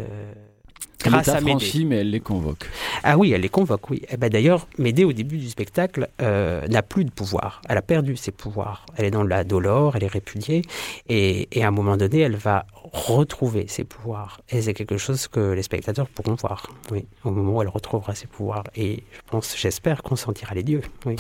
grâce 1.05 1.29
à 1.29 1.41
Médée. 1.41 1.85
mais 1.85 1.97
elle 1.97 2.11
les 2.11 2.21
convoque. 2.21 2.69
Ah 3.03 3.17
oui, 3.19 3.33
elle 3.33 3.41
les 3.41 3.49
convoque, 3.49 3.91
oui. 3.91 4.03
Eh 4.11 4.17
ben, 4.17 4.29
D'ailleurs, 4.31 4.67
Médée, 4.79 5.05
au 5.05 5.13
début 5.13 5.39
du 5.39 5.49
spectacle, 5.49 6.09
euh, 6.23 6.67
n'a 6.69 6.83
plus 6.83 7.05
de 7.05 7.11
pouvoir. 7.11 7.63
Elle 7.69 7.79
a 7.79 7.83
perdu 7.83 8.17
ses 8.17 8.31
pouvoirs. 8.33 8.87
Elle 8.97 9.07
est 9.07 9.11
dans 9.11 9.25
la 9.25 9.45
dolore, 9.45 9.97
elle 9.97 10.05
est 10.05 10.13
répudiée. 10.13 10.63
Et, 11.09 11.49
et 11.53 11.65
à 11.65 11.69
un 11.69 11.73
moment 11.73 11.97
donné, 11.97 12.21
elle 12.21 12.37
va 12.37 12.67
retrouver 12.93 13.67
ses 13.69 13.85
pouvoirs. 13.85 14.41
Et 14.49 14.63
c'est 14.63 14.75
quelque 14.75 14.97
chose 14.97 15.29
que 15.29 15.53
les 15.53 15.63
spectateurs 15.63 16.09
pourront 16.09 16.35
voir, 16.35 16.71
oui, 16.91 17.07
au 17.25 17.31
moment 17.31 17.57
où 17.57 17.63
elle 17.63 17.69
retrouvera 17.69 18.15
ses 18.15 18.27
pouvoirs. 18.27 18.65
Et 18.75 19.03
je 19.13 19.31
pense, 19.31 19.57
j'espère 19.57 20.03
qu'on 20.03 20.17
sentira 20.17 20.55
les 20.55 20.63
dieux, 20.63 20.83
oui. 21.07 21.17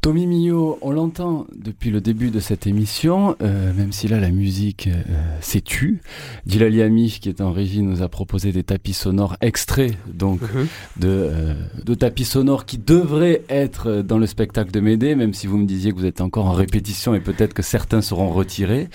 Tommy 0.00 0.26
Millot, 0.26 0.78
on 0.80 0.92
l'entend 0.92 1.46
depuis 1.54 1.90
le 1.90 2.00
début 2.00 2.30
de 2.30 2.40
cette 2.40 2.66
émission, 2.66 3.36
euh, 3.42 3.74
même 3.74 3.92
si 3.92 4.08
là 4.08 4.18
la 4.18 4.30
musique 4.30 4.86
euh, 4.86 5.02
s'est 5.42 5.60
tue. 5.60 6.00
Dilali 6.46 6.80
Ami, 6.80 7.18
qui 7.20 7.28
est 7.28 7.42
en 7.42 7.52
régie, 7.52 7.82
nous 7.82 8.00
a 8.00 8.08
proposé 8.08 8.50
des 8.50 8.62
tapis 8.62 8.94
sonores 8.94 9.36
extraits 9.42 9.94
donc 10.06 10.40
mhm. 10.40 10.66
de, 10.96 11.08
euh, 11.08 11.54
de, 11.84 11.94
tapis 11.94 12.24
sonores 12.24 12.64
qui 12.64 12.78
devraient 12.78 13.42
être 13.50 14.00
dans 14.00 14.16
le 14.16 14.26
spectacle 14.26 14.70
de 14.70 14.80
Médée, 14.80 15.14
même 15.16 15.34
si 15.34 15.46
vous 15.46 15.58
me 15.58 15.66
disiez 15.66 15.92
que 15.92 15.98
vous 15.98 16.06
êtes 16.06 16.22
encore 16.22 16.46
en 16.46 16.52
répétition 16.52 17.14
et 17.14 17.20
peut-être 17.20 17.52
que 17.52 17.62
certains 17.62 18.00
seront 18.00 18.30
retirés. 18.30 18.88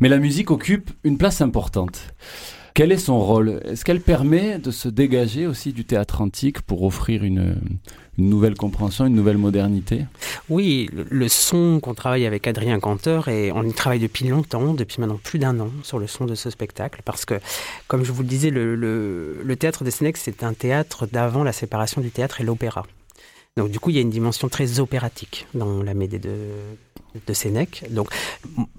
Mais 0.00 0.08
la 0.08 0.18
musique 0.18 0.50
occupe 0.50 0.90
une 1.04 1.18
place 1.18 1.40
importante. 1.40 2.14
Quel 2.74 2.90
est 2.90 2.98
son 2.98 3.20
rôle? 3.20 3.60
Est-ce 3.64 3.84
qu'elle 3.84 4.00
permet 4.00 4.58
de 4.58 4.70
se 4.70 4.88
dégager 4.88 5.46
aussi 5.46 5.72
du 5.72 5.84
théâtre 5.84 6.20
antique 6.20 6.62
pour 6.62 6.82
offrir 6.84 7.24
une, 7.24 7.56
une 8.18 8.28
nouvelle 8.28 8.56
compréhension, 8.56 9.06
une 9.06 9.14
nouvelle 9.14 9.38
modernité 9.38 10.04
Oui, 10.48 10.90
le, 10.92 11.28
son 11.28 11.78
qu'on 11.80 11.94
travaille 11.94 12.26
avec 12.26 12.46
Adrien 12.46 12.80
Canteur, 12.80 13.28
et 13.28 13.52
on 13.52 13.62
y 13.62 13.72
travaille 13.72 14.00
depuis 14.00 14.26
longtemps, 14.28 14.74
depuis 14.74 15.00
maintenant 15.00 15.20
plus 15.22 15.38
d'un 15.38 15.58
an, 15.60 15.70
sur 15.84 15.98
le 15.98 16.06
son 16.06 16.26
de 16.26 16.34
ce 16.34 16.50
spectacle, 16.50 17.02
parce 17.04 17.24
que, 17.24 17.40
comme 17.86 18.04
je 18.04 18.12
vous 18.12 18.22
le 18.22 18.28
disais, 18.28 18.50
le, 18.50 18.74
le 18.74 19.56
théâtre 19.56 19.84
des 19.84 19.92
Sénèques, 19.92 20.16
c'est 20.16 20.42
un 20.42 20.52
théâtre 20.52 21.06
d'avant 21.06 21.44
la 21.44 21.52
séparation 21.52 22.00
du 22.00 22.10
théâtre 22.10 22.40
et 22.40 22.44
l'opéra. 22.44 22.84
Donc 23.58 23.70
du 23.70 23.80
coup, 23.80 23.90
il 23.90 23.96
y 23.96 23.98
a 23.98 24.02
une 24.02 24.10
dimension 24.10 24.48
très 24.48 24.78
opératique 24.78 25.46
dans 25.52 25.82
la 25.82 25.92
Médée 25.92 26.20
de, 26.20 26.36
de 27.26 27.32
Sénèque. 27.34 27.84
Donc, 27.90 28.08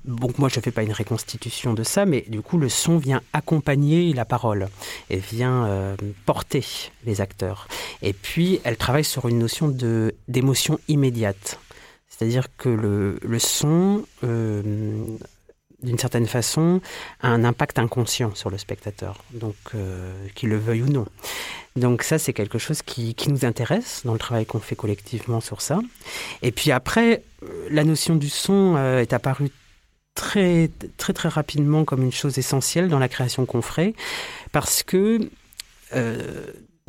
donc 0.05 0.39
moi, 0.39 0.47
je 0.47 0.57
ne 0.57 0.63
fais 0.63 0.71
pas 0.71 0.83
une 0.83 0.93
reconstitution 0.93 1.73
de 1.73 1.83
ça, 1.83 2.05
mais 2.05 2.23
du 2.27 2.41
coup, 2.41 2.57
le 2.57 2.69
son 2.69 2.97
vient 2.97 3.21
accompagner 3.33 4.13
la 4.13 4.23
parole 4.25 4.69
et 5.09 5.17
vient 5.17 5.65
euh, 5.65 5.95
porter 6.25 6.65
les 7.05 7.19
acteurs. 7.19 7.67
Et 8.01 8.13
puis, 8.13 8.61
elle 8.63 8.77
travaille 8.77 9.03
sur 9.03 9.27
une 9.27 9.39
notion 9.39 9.67
de 9.67 10.15
d'émotion 10.29 10.79
immédiate. 10.87 11.59
C'est-à-dire 12.07 12.47
que 12.57 12.69
le, 12.69 13.19
le 13.21 13.39
son 13.39 14.05
euh, 14.23 15.03
d'une 15.83 15.97
certaine 15.97 16.27
façon, 16.27 16.81
un 17.21 17.43
impact 17.43 17.79
inconscient 17.79 18.35
sur 18.35 18.49
le 18.49 18.57
spectateur, 18.57 19.23
donc 19.33 19.55
euh, 19.75 20.13
qu'il 20.35 20.49
le 20.49 20.57
veuille 20.57 20.83
ou 20.83 20.89
non. 20.89 21.05
Donc 21.75 22.03
ça, 22.03 22.17
c'est 22.19 22.33
quelque 22.33 22.57
chose 22.57 22.81
qui, 22.81 23.15
nous 23.27 23.45
intéresse 23.45 24.01
dans 24.03 24.13
le 24.13 24.19
travail 24.19 24.45
qu'on 24.45 24.59
fait 24.59 24.75
collectivement 24.75 25.39
sur 25.39 25.61
ça. 25.61 25.79
Et 26.41 26.51
puis 26.51 26.71
après, 26.71 27.23
euh, 27.43 27.67
la 27.69 27.83
notion 27.83 28.15
du 28.15 28.29
son 28.29 28.75
euh, 28.77 29.01
est 29.01 29.13
apparue 29.13 29.51
très 30.15 30.69
très 30.97 31.13
très 31.13 31.29
rapidement 31.29 31.85
comme 31.85 32.03
une 32.03 32.11
chose 32.11 32.37
essentielle 32.37 32.89
dans 32.89 32.99
la 32.99 33.07
création 33.07 33.45
qu'on 33.45 33.61
ferait, 33.61 33.93
parce 34.51 34.83
que 34.83 35.29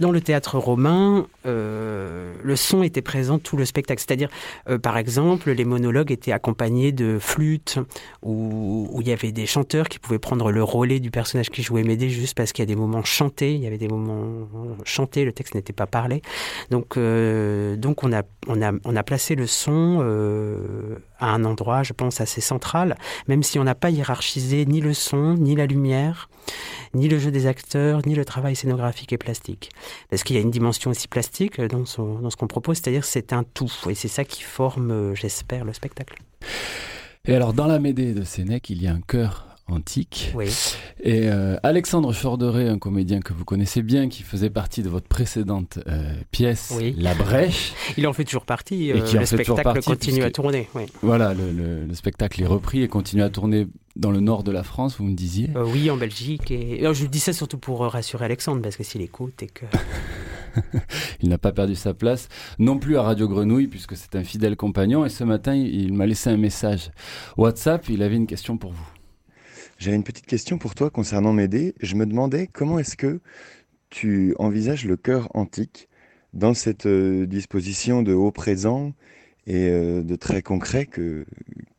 dans 0.01 0.11
le 0.11 0.21
théâtre 0.21 0.59
romain, 0.59 1.27
euh, 1.47 2.35
le 2.43 2.57
son 2.57 2.83
était 2.83 3.03
présent 3.03 3.39
tout 3.39 3.57
le 3.57 3.65
spectacle. 3.65 4.03
C'est-à-dire, 4.05 4.31
euh, 4.69 4.79
par 4.79 4.97
exemple, 4.97 5.51
les 5.51 5.65
monologues 5.65 6.11
étaient 6.11 6.33
accompagnés 6.33 6.91
de 6.91 7.19
flûtes, 7.21 7.79
où, 8.23 8.99
il 9.01 9.09
y 9.09 9.13
avait 9.13 9.33
des 9.33 9.47
chanteurs 9.47 9.89
qui 9.89 9.99
pouvaient 9.99 10.19
prendre 10.19 10.51
le 10.51 10.63
relais 10.63 11.01
du 11.01 11.11
personnage 11.11 11.51
qui 11.51 11.63
jouait 11.63 11.85
Médée 11.85 12.11
juste 12.11 12.37
parce 12.37 12.53
qu'il 12.53 12.63
y 12.63 12.69
a 12.69 12.75
des 12.75 12.77
moments 12.77 13.05
chantés, 13.05 13.55
il 13.55 13.61
y 13.61 13.67
avait 13.67 13.79
des 13.79 13.89
moments 13.89 14.49
chantés, 14.85 15.25
le 15.25 15.33
texte 15.33 15.55
n'était 15.55 15.73
pas 15.73 15.87
parlé. 15.87 16.23
Donc, 16.71 16.97
euh, 16.97 17.77
donc 17.77 18.03
on, 18.03 18.13
a, 18.13 18.23
on, 18.49 18.63
a, 18.63 18.73
on 18.85 18.97
a 18.97 19.03
placé 19.03 19.35
le 19.35 19.47
son 19.47 20.01
à 21.21 21.27
un 21.27 21.45
endroit, 21.45 21.83
je 21.83 21.93
pense, 21.93 22.21
assez 22.21 22.41
central, 22.41 22.97
même 23.29 23.43
si 23.43 23.59
on 23.59 23.65
n'a 23.65 23.75
pas 23.75 23.91
hiérarchisé 23.91 24.67
ni 24.67 24.81
le 24.81 24.95
son, 24.95 25.35
ni 25.35 25.55
la 25.55 25.67
lumière, 25.67 26.29
ni 26.95 27.09
le 27.09 27.19
jeu 27.19 27.31
des 27.31 27.47
acteurs, 27.47 28.01
ni 28.07 28.15
le 28.15 28.25
travail 28.25 28.57
scénographique 28.57 29.13
et 29.13 29.19
plastique. 29.19 29.71
Parce 30.09 30.23
qu'il 30.23 30.37
y 30.37 30.39
a 30.39 30.43
une 30.43 30.51
dimension 30.51 30.91
aussi 30.91 31.09
plastique 31.09 31.61
dans, 31.61 31.85
ce 31.85 32.37
qu'on 32.37 32.47
propose, 32.47 32.79
c'est-à-dire 32.79 33.05
c'est 33.05 33.33
un 33.33 33.45
tout, 33.45 33.71
et 33.89 33.95
c'est 33.95 34.09
ça 34.09 34.25
qui 34.25 34.43
forme, 34.43 34.91
euh, 34.91 35.15
j'espère, 35.15 35.65
le 35.65 35.73
spectacle. 35.73 36.17
Et 37.27 37.35
alors, 37.35 37.53
dans 37.53 37.67
la 37.67 37.79
Médée 37.79 38.15
de 38.15 38.25
Sénèque, 38.25 38.71
il 38.71 38.83
y 38.83 38.89
a 38.89 38.93
un 38.93 39.01
chœur 39.01 39.50
antique. 39.73 40.33
Oui. 40.35 40.49
Et 41.03 41.29
euh, 41.29 41.57
Alexandre 41.63 42.13
Chorderet, 42.15 42.69
un 42.69 42.79
comédien 42.79 43.21
que 43.21 43.33
vous 43.33 43.45
connaissez 43.45 43.83
bien, 43.83 44.09
qui 44.09 44.23
faisait 44.23 44.51
partie 44.51 44.83
de 44.83 44.89
votre 44.89 45.09
précédente 45.09 45.79
euh, 45.87 46.15
pièce, 46.31 46.75
La 46.97 47.15
Brèche. 47.15 47.73
Il 47.97 48.07
en 48.07 48.13
fait 48.13 48.25
toujours 48.25 48.45
partie. 48.45 48.91
et 48.91 49.03
qui 49.03 49.17
le 49.17 49.27
spectacle 49.27 49.83
continue 49.83 50.23
à 50.23 50.31
tourner. 50.31 50.69
Voilà, 51.03 51.35
le, 51.35 51.93
spectacle 51.95 52.43
est 52.43 52.47
repris 52.47 52.83
et 52.83 52.89
continue 52.89 53.23
à 53.23 53.31
tourner 53.31 53.67
dans 53.97 54.11
le 54.11 54.21
nord 54.21 54.45
de 54.45 54.53
la 54.53 54.63
France, 54.63 54.97
vous 54.99 55.05
me 55.05 55.15
disiez 55.15 55.51
euh, 55.57 55.65
Oui, 55.67 55.91
en 55.91 55.97
Belgique. 55.97 56.51
Et... 56.51 56.81
je 56.93 57.07
dis 57.07 57.21
ça 57.21 57.33
surtout 57.33 57.59
pour 57.59 57.81
rassurer 57.81 58.25
Alexandre, 58.25 58.63
parce 58.63 58.77
que 58.77 58.85
s'il 58.85 59.03
écoute 59.03 59.43
et 59.43 59.49
que... 59.49 59.67
il 61.23 61.29
n'a 61.29 61.39
pas 61.39 61.53
perdu 61.53 61.75
sa 61.75 61.95
place, 61.95 62.29
non 62.59 62.79
plus 62.79 62.97
à 62.97 63.03
Radio 63.03 63.29
Grenouille, 63.29 63.67
puisque 63.67 63.97
c'est 63.97 64.17
un 64.17 64.25
fidèle 64.25 64.57
compagnon. 64.57 65.05
Et 65.05 65.09
ce 65.09 65.25
matin, 65.25 65.55
il 65.55 65.93
m'a 65.93 66.07
laissé 66.07 66.31
un 66.31 66.37
message 66.37 66.91
WhatsApp, 67.37 67.89
il 67.89 68.03
avait 68.03 68.17
une 68.17 68.27
question 68.27 68.57
pour 68.57 68.73
vous. 68.73 69.00
J'avais 69.81 69.97
une 69.97 70.05
petite 70.05 70.27
question 70.27 70.59
pour 70.59 70.75
toi 70.75 70.91
concernant 70.91 71.33
Médée. 71.33 71.75
Je 71.81 71.95
me 71.95 72.05
demandais 72.05 72.47
comment 72.47 72.79
est-ce 72.79 72.99
que 72.99 73.21
tu 73.89 74.35
envisages 74.39 74.85
le 74.85 74.99
cœur 74.99 75.35
antique 75.35 75.89
dans 76.35 76.53
cette 76.53 76.85
euh, 76.85 77.27
disposition 77.27 78.03
de 78.03 78.13
haut 78.13 78.31
présent 78.31 78.93
et 79.47 79.71
euh, 79.71 80.03
de 80.03 80.17
très 80.17 80.43
concret 80.43 80.85
que, 80.85 81.25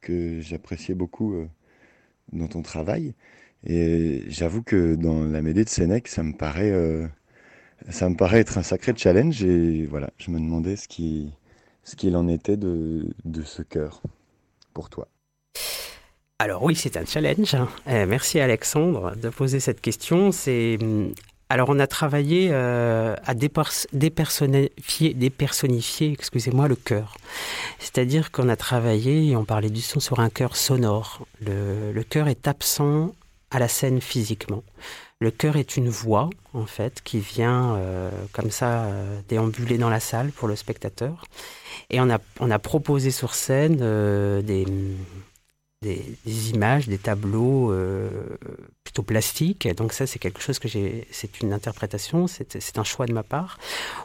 que 0.01 0.41
j'appréciais 0.41 0.95
beaucoup 0.95 1.35
euh, 1.35 1.47
dans 2.33 2.47
ton 2.47 2.63
travail. 2.63 3.13
Et 3.67 4.23
j'avoue 4.29 4.63
que 4.63 4.95
dans 4.95 5.23
la 5.25 5.43
Médée 5.43 5.63
de 5.63 5.69
Sénèque, 5.69 6.07
ça 6.07 6.23
me 6.23 6.33
paraît, 6.33 6.73
ça 7.89 8.09
me 8.09 8.15
paraît 8.15 8.39
être 8.39 8.57
un 8.57 8.63
sacré 8.63 8.93
challenge. 8.97 9.43
Et 9.43 9.85
voilà, 9.85 10.09
je 10.17 10.31
me 10.31 10.39
demandais 10.39 10.75
ce 10.75 10.87
qui, 10.87 11.33
ce 11.83 11.95
qu'il 11.95 12.15
en 12.15 12.27
était 12.27 12.57
de, 12.57 13.13
de 13.25 13.43
ce 13.43 13.61
cœur 13.61 14.01
pour 14.73 14.89
toi. 14.89 15.07
Alors 16.41 16.63
oui, 16.63 16.75
c'est 16.75 16.97
un 16.97 17.05
challenge. 17.05 17.53
Hein. 17.53 17.69
Eh, 17.87 18.07
merci 18.07 18.39
Alexandre 18.39 19.15
de 19.15 19.29
poser 19.29 19.59
cette 19.59 19.79
question. 19.79 20.31
C'est 20.31 20.79
hum, 20.81 21.13
alors 21.49 21.69
on 21.69 21.77
a 21.77 21.85
travaillé 21.85 22.49
euh, 22.51 23.15
à 23.23 23.35
dépersonnifier, 23.35 25.13
dépersonnifier 25.13 26.11
excusez-moi, 26.13 26.67
le 26.67 26.75
cœur. 26.75 27.15
C'est-à-dire 27.77 28.31
qu'on 28.31 28.49
a 28.49 28.55
travaillé 28.55 29.27
et 29.27 29.35
on 29.35 29.45
parlait 29.45 29.69
du 29.69 29.81
son 29.81 29.99
sur 29.99 30.19
un 30.19 30.31
cœur 30.31 30.55
sonore. 30.55 31.27
Le, 31.45 32.01
cœur 32.01 32.27
est 32.27 32.47
absent 32.47 33.13
à 33.51 33.59
la 33.59 33.67
scène 33.67 34.01
physiquement. 34.01 34.63
Le 35.19 35.29
cœur 35.29 35.57
est 35.57 35.77
une 35.77 35.89
voix, 35.89 36.31
en 36.55 36.65
fait, 36.65 37.01
qui 37.03 37.19
vient 37.19 37.75
euh, 37.75 38.09
comme 38.31 38.49
ça 38.49 38.85
euh, 38.85 39.19
déambuler 39.29 39.77
dans 39.77 39.91
la 39.91 39.99
salle 39.99 40.31
pour 40.31 40.47
le 40.47 40.55
spectateur. 40.55 41.25
Et 41.91 42.01
on 42.01 42.09
a, 42.09 42.17
on 42.39 42.49
a 42.49 42.57
proposé 42.57 43.11
sur 43.11 43.35
scène 43.35 43.75
des, 44.41 44.65
des, 45.81 46.51
images, 46.51 46.87
des 46.87 46.97
tableaux 46.99 47.71
euh, 47.71 48.09
plutôt 48.83 49.03
plastiques. 49.03 49.67
Donc 49.75 49.93
ça, 49.93 50.05
c'est 50.05 50.19
quelque 50.19 50.41
chose 50.41 50.59
que 50.59 50.67
j'ai, 50.67 51.07
c'est 51.11 51.41
une 51.41 51.53
interprétation, 51.53 52.27
c'est, 52.27 52.77
un 52.77 52.83
choix 52.83 53.07
de 53.07 53.13
ma 53.13 53.23
part, 53.23 53.57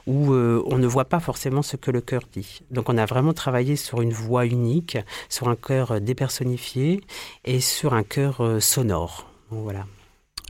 où 0.06 0.32
euh, 0.32 0.62
on 0.66 0.78
ne 0.78 0.86
voit 0.86 1.04
pas 1.04 1.20
forcément 1.20 1.62
ce 1.62 1.76
que 1.76 1.90
le 1.90 2.00
cœur 2.00 2.22
dit. 2.32 2.62
Donc 2.70 2.88
on 2.88 2.96
a 2.96 3.04
vraiment 3.04 3.34
travaillé 3.34 3.76
sur 3.76 4.00
une 4.00 4.12
voix 4.12 4.46
unique, 4.46 4.98
sur 5.28 5.48
un 5.48 5.56
cœur 5.56 6.00
dépersonnifié 6.00 7.02
et 7.44 7.60
sur 7.60 7.92
un 7.92 8.02
cœur 8.02 8.40
euh, 8.40 8.60
sonore. 8.60 9.28
voilà 9.50 9.86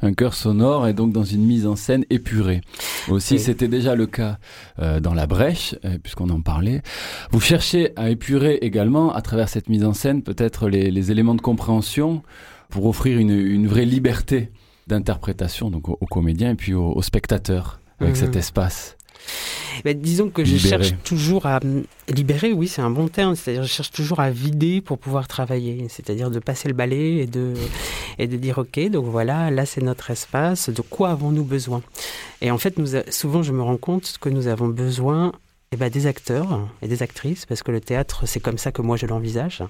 un 0.03 0.13
cœur 0.13 0.35
sonore 0.35 0.89
et 0.89 0.93
donc 0.93 1.13
dans 1.13 1.25
une 1.25 1.45
mise 1.45 1.67
en 1.67 1.77
scène 1.77 2.05
épurée. 2.11 2.61
Aussi, 3.09 3.39
c'était 3.39 3.69
déjà 3.69 3.95
le 3.95 4.07
cas 4.07 4.39
euh, 4.79 5.01
dans 5.01 5.15
La 5.15 5.27
Brèche, 5.27 5.75
euh, 5.85 5.99
puisqu'on 6.03 6.29
en 6.31 6.41
parlait. 6.41 6.83
Vous 7.31 7.41
cherchez 7.41 7.93
à 7.97 8.11
épurer 8.11 8.59
également, 8.63 9.15
à 9.15 9.23
travers 9.23 9.49
cette 9.49 9.69
mise 9.69 9.85
en 9.85 9.93
scène, 9.93 10.23
peut-être 10.23 10.69
les, 10.69 11.11
éléments 11.11 11.35
de 11.35 11.41
compréhension 11.41 12.23
pour 12.69 12.87
offrir 12.87 13.19
une, 13.19 13.67
vraie 13.67 13.85
liberté 13.85 14.51
d'interprétation 14.87 15.71
donc 15.71 15.89
aux, 15.89 16.07
comédiens 16.07 16.51
et 16.51 16.55
puis 16.55 16.75
aux, 16.75 17.01
spectateurs 17.03 17.81
avec 18.01 18.15
mmh. 18.15 18.17
cet 18.17 18.37
espace. 18.37 18.97
Ben, 19.85 19.99
disons 19.99 20.31
que 20.31 20.45
je 20.45 20.57
cherche 20.57 20.95
toujours 21.05 21.47
à 21.47 21.61
libérer, 22.09 22.53
oui, 22.53 22.69
c'est 22.69 22.83
un 22.83 22.91
bon 22.91 23.09
terme. 23.09 23.37
C'est-à-dire, 23.37 23.63
je 23.63 23.69
cherche 23.69 23.91
toujours 23.91 24.21
à 24.21 24.31
vider 24.31 24.81
pour 24.81 24.99
pouvoir 24.99 25.29
travailler. 25.29 25.87
C'est-à-dire 25.89 26.31
de 26.31 26.39
passer 26.39 26.69
le 26.69 26.75
balai 26.75 27.17
et 27.17 27.27
de, 27.27 27.55
et 28.19 28.27
de 28.27 28.37
dire, 28.37 28.59
OK, 28.59 28.79
donc 28.91 29.07
voilà, 29.07 29.51
là, 29.51 29.67
c'est 29.67 29.83
notre 29.83 30.11
espace. 30.11 30.71
De 30.71 30.83
quoi 30.83 31.11
avons-nous 31.11 31.45
besoin? 31.45 31.83
Et 32.41 32.51
en 32.51 32.59
fait, 32.59 32.79
nous, 32.79 32.89
souvent, 33.11 33.43
je 33.43 33.53
me 33.53 33.63
rends 33.63 33.77
compte 33.77 34.17
que 34.21 34.29
nous 34.29 34.47
avons 34.47 34.69
besoin 34.69 35.33
eh 35.73 35.77
ben, 35.77 35.91
des 35.91 36.07
acteurs 36.07 36.61
et 36.81 36.87
des 36.87 37.03
actrices, 37.03 37.45
parce 37.45 37.65
que 37.65 37.73
le 37.73 37.81
théâtre, 37.81 38.25
c'est 38.25 38.39
comme 38.39 38.57
ça 38.57 38.71
que 38.71 38.83
moi 38.83 38.97
je 38.97 39.05
l'envisage, 39.07 39.65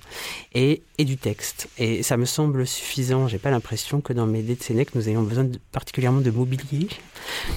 et, 0.54 0.82
et, 0.98 1.06
du 1.06 1.16
texte. 1.16 1.68
Et 1.78 2.02
ça 2.02 2.18
me 2.18 2.26
semble 2.26 2.66
suffisant. 2.66 3.28
J'ai 3.28 3.38
pas 3.38 3.50
l'impression 3.50 4.02
que 4.02 4.12
dans 4.12 4.26
mes 4.26 4.42
dés 4.42 4.56
de 4.56 4.62
Sénèque, 4.62 4.94
nous 4.94 5.09
ayons 5.09 5.22
besoin 5.22 5.48
particulièrement 5.72 6.20
de 6.20 6.30
mobilier. 6.30 6.88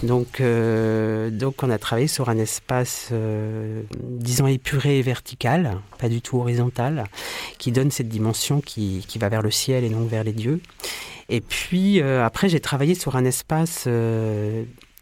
Donc, 0.04 0.40
euh, 0.40 1.30
donc, 1.30 1.62
on 1.64 1.70
a 1.70 1.78
travaillé 1.78 2.08
sur 2.08 2.30
un 2.30 2.38
espace, 2.38 3.10
euh, 3.12 3.82
disons, 4.02 4.48
épuré 4.48 5.00
et 5.00 5.02
vertical, 5.02 5.78
pas 5.98 6.08
du 6.08 6.22
tout 6.22 6.40
horizontal, 6.40 7.04
qui 7.58 7.74
donne 7.74 7.92
cette 7.92 8.08
dimension 8.08 8.62
qui, 8.62 9.04
qui 9.06 9.20
va 9.20 9.28
vers 9.28 9.42
le 9.42 9.52
ciel 9.52 9.84
et 9.84 9.90
non 9.90 10.06
vers 10.06 10.24
les 10.24 10.34
dieux. 10.34 10.62
Et 11.28 11.42
puis, 11.42 12.02
euh, 12.02 12.26
après, 12.26 12.48
j'ai 12.48 12.62
travaillé 12.62 12.96
sur 12.96 13.18
un 13.18 13.26
espace 13.26 13.86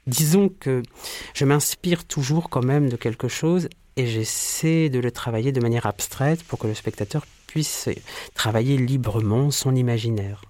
disons 0.08 0.50
que 0.50 0.84
je 1.34 1.46
m'inspire 1.46 2.06
toujours 2.06 2.50
quand 2.50 2.63
même 2.63 2.89
de 2.89 2.96
quelque 2.96 3.28
chose 3.28 3.70
et 3.98 4.08
j'essaie 4.08 4.89
de 4.89 5.00
le 5.00 5.12
travailler 5.12 5.52
de 5.52 5.62
manière 5.62 5.86
abstraite 5.86 6.43
pour 6.43 6.60
que 6.60 6.67
le 6.67 6.74
spectateur 6.74 7.26
puisse 7.48 7.89
travailler 8.34 8.78
librement 8.78 9.52
son 9.52 9.76
imaginaire. 9.76 10.41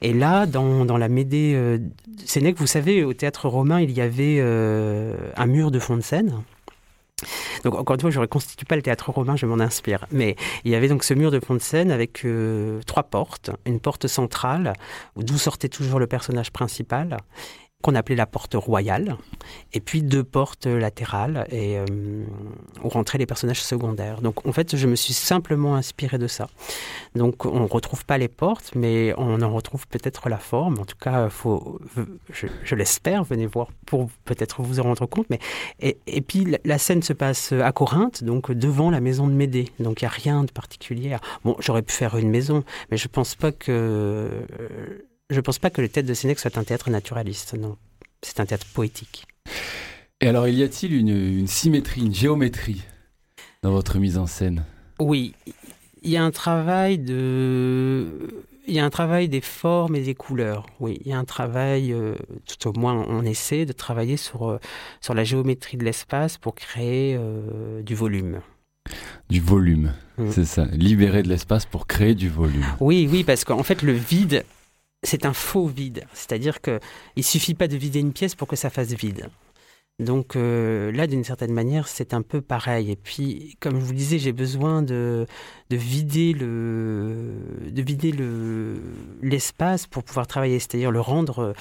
Et 0.00 0.12
là, 0.12 0.46
dans, 0.46 0.96
la 0.96 1.08
Médée 1.08 1.54
euh, 1.56 1.78
Sénèque, 2.24 2.56
vous 2.58 2.68
savez, 2.68 3.02
au 3.02 3.14
théâtre 3.14 3.48
romain, 3.48 3.80
il 3.80 3.90
y 3.90 4.00
avait 4.00 4.36
euh, 4.38 5.16
un 5.36 5.46
mur 5.46 5.70
de 5.70 5.78
fond 5.78 5.96
de 5.96 6.02
scène. 6.02 6.42
Donc 7.64 7.74
encore 7.74 7.94
une 7.94 8.00
fois, 8.00 8.10
je 8.10 8.18
ne 8.18 8.22
reconstitue 8.22 8.64
pas 8.64 8.76
le 8.76 8.82
théâtre 8.82 9.10
romain, 9.10 9.34
je 9.34 9.44
m'en 9.46 9.58
inspire. 9.58 10.06
Mais 10.12 10.36
il 10.64 10.70
y 10.70 10.76
avait 10.76 10.88
donc 10.88 11.02
ce 11.02 11.14
mur 11.14 11.32
de 11.32 11.40
fond 11.40 11.54
de 11.54 11.60
scène 11.60 11.90
avec 11.90 12.24
euh, 12.24 12.80
trois 12.86 13.02
portes, 13.02 13.50
une 13.66 13.80
porte 13.80 14.06
centrale 14.06 14.72
d'où 15.16 15.36
sortait 15.36 15.68
toujours 15.68 15.98
le 15.98 16.06
personnage 16.06 16.52
principal, 16.52 17.16
qu'on 17.82 17.94
appelait 17.94 18.16
la 18.16 18.26
porte 18.26 18.54
royale, 18.54 19.16
et 19.72 19.78
puis 19.78 20.02
deux 20.02 20.24
portes 20.24 20.66
latérales 20.66 21.46
et, 21.50 21.78
euh, 21.78 21.84
où 22.82 22.88
rentraient 22.88 23.18
les 23.18 23.26
personnages 23.26 23.62
secondaires. 23.62 24.20
Donc 24.20 24.44
en 24.46 24.52
fait, 24.52 24.74
je 24.74 24.88
me 24.88 24.96
suis 24.96 25.14
simplement 25.14 25.76
inspiré 25.76 26.18
de 26.18 26.26
ça. 26.26 26.48
Donc 27.14 27.46
on 27.46 27.60
ne 27.60 27.68
retrouve 27.68 28.04
pas 28.04 28.18
les 28.18 28.26
portes, 28.26 28.72
mais 28.74 29.14
on 29.16 29.40
en 29.42 29.54
retrouve 29.54 29.86
peut-être 29.86 30.28
la 30.28 30.38
forme. 30.38 30.80
En 30.80 30.84
tout 30.84 30.96
cas, 31.00 31.28
faut, 31.28 31.80
je, 32.32 32.74
l'espère, 32.74 33.22
venez 33.22 33.46
voir 33.46 33.68
pour 33.86 34.10
peut-être 34.24 34.60
vous 34.60 34.80
en 34.80 34.82
rendre 34.82 35.06
compte. 35.06 35.30
Mais, 35.30 35.38
et, 35.78 35.98
et 36.08 36.20
puis 36.20 36.56
la, 36.64 36.78
scène 36.78 37.02
se 37.02 37.12
passe 37.12 37.52
à 37.52 37.70
Corinthe, 37.70 38.24
donc 38.24 38.50
devant 38.50 38.90
la 38.90 39.00
maison 39.00 39.28
de 39.28 39.34
Médée. 39.34 39.68
Donc 39.78 40.02
il 40.02 40.04
n'y 40.04 40.08
a 40.08 40.12
rien 40.12 40.42
de 40.42 40.50
particulier. 40.50 41.16
Bon, 41.44 41.54
j'aurais 41.60 41.82
pu 41.82 41.92
faire 41.92 42.16
une 42.16 42.30
maison, 42.30 42.64
mais 42.90 42.96
je 42.96 43.06
pense 43.06 43.36
pas 43.36 43.52
que... 43.52 44.30
Je 45.30 45.36
ne 45.36 45.40
pense 45.42 45.58
pas 45.58 45.70
que 45.70 45.80
le 45.80 45.88
théâtre 45.88 46.08
de 46.08 46.14
Sénèque 46.14 46.38
soit 46.38 46.56
un 46.56 46.64
théâtre 46.64 46.90
naturaliste, 46.90 47.54
non. 47.54 47.76
C'est 48.22 48.40
un 48.40 48.46
théâtre 48.46 48.66
poétique. 48.72 49.26
Et 50.20 50.26
alors, 50.26 50.48
il 50.48 50.54
y 50.54 50.62
a-t-il 50.62 50.94
une, 50.94 51.46
symétrie, 51.46 52.00
une 52.00 52.14
géométrie 52.14 52.82
dans 53.62 53.70
votre 53.70 53.98
mise 53.98 54.18
en 54.18 54.26
scène? 54.26 54.64
Oui, 54.98 55.34
il 56.02 56.10
y 56.10 56.16
a 56.16 56.24
un 56.24 56.30
travail 56.30 56.98
de 56.98 58.06
il 58.66 58.74
y 58.74 58.80
a 58.80 58.84
un 58.84 58.90
travail 58.90 59.28
des 59.30 59.40
formes 59.40 59.96
et 59.96 60.02
des 60.02 60.14
couleurs. 60.14 60.66
Oui, 60.80 60.98
il 61.04 61.10
y 61.10 61.12
a 61.14 61.18
un 61.18 61.24
travail, 61.24 61.92
euh, 61.92 62.14
tout 62.46 62.68
au 62.68 62.78
moins 62.78 63.06
on 63.08 63.24
essaie 63.24 63.64
de 63.64 63.72
travailler 63.72 64.18
sur, 64.18 64.48
euh, 64.48 64.58
sur 65.00 65.14
la 65.14 65.24
géométrie 65.24 65.78
de 65.78 65.84
l'espace 65.84 66.36
pour 66.36 66.54
créer 66.54 67.16
euh, 67.18 67.80
du 67.82 67.94
volume. 67.94 68.40
Du 69.30 69.40
volume, 69.40 69.92
Mm. 70.18 70.30
c'est 70.32 70.44
ça. 70.44 70.66
Libérer 70.72 71.22
de 71.22 71.28
l'espace 71.28 71.64
pour 71.64 71.86
créer 71.86 72.14
du 72.14 72.28
volume. 72.28 72.64
Oui, 72.80 73.08
oui, 73.10 73.24
parce 73.24 73.44
qu'en 73.44 73.62
fait 73.62 73.82
le 73.82 73.92
vide, 73.92 74.44
c'est 75.02 75.24
un 75.26 75.32
faux 75.32 75.66
vide. 75.66 76.04
C'est-à-dire 76.12 76.60
que 76.60 76.80
il 77.16 77.24
suffit 77.24 77.54
pas 77.54 77.68
de 77.68 77.76
vider 77.76 78.00
une 78.00 78.12
pièce 78.12 78.34
pour 78.34 78.48
que 78.48 78.56
ça 78.56 78.70
fasse 78.70 78.92
vide. 78.92 79.28
Donc 80.00 80.36
euh, 80.36 80.92
là, 80.92 81.08
d'une 81.08 81.24
certaine 81.24 81.52
manière, 81.52 81.88
c'est 81.88 82.14
un 82.14 82.22
peu 82.22 82.40
pareil. 82.40 82.92
Et 82.92 82.96
puis, 82.96 83.56
comme 83.58 83.80
je 83.80 83.84
vous 83.84 83.94
disais, 83.94 84.18
j'ai 84.20 84.32
besoin 84.32 84.80
de, 84.82 85.26
de 85.70 85.76
vider 85.76 86.32
le 86.32 87.34
de 87.68 87.82
vider 87.82 88.12
le 88.12 88.80
l'espace 89.22 89.86
pour 89.88 90.04
pouvoir 90.04 90.26
travailler, 90.28 90.60
c'est-à-dire 90.60 90.92
le 90.92 91.00
rendre 91.00 91.52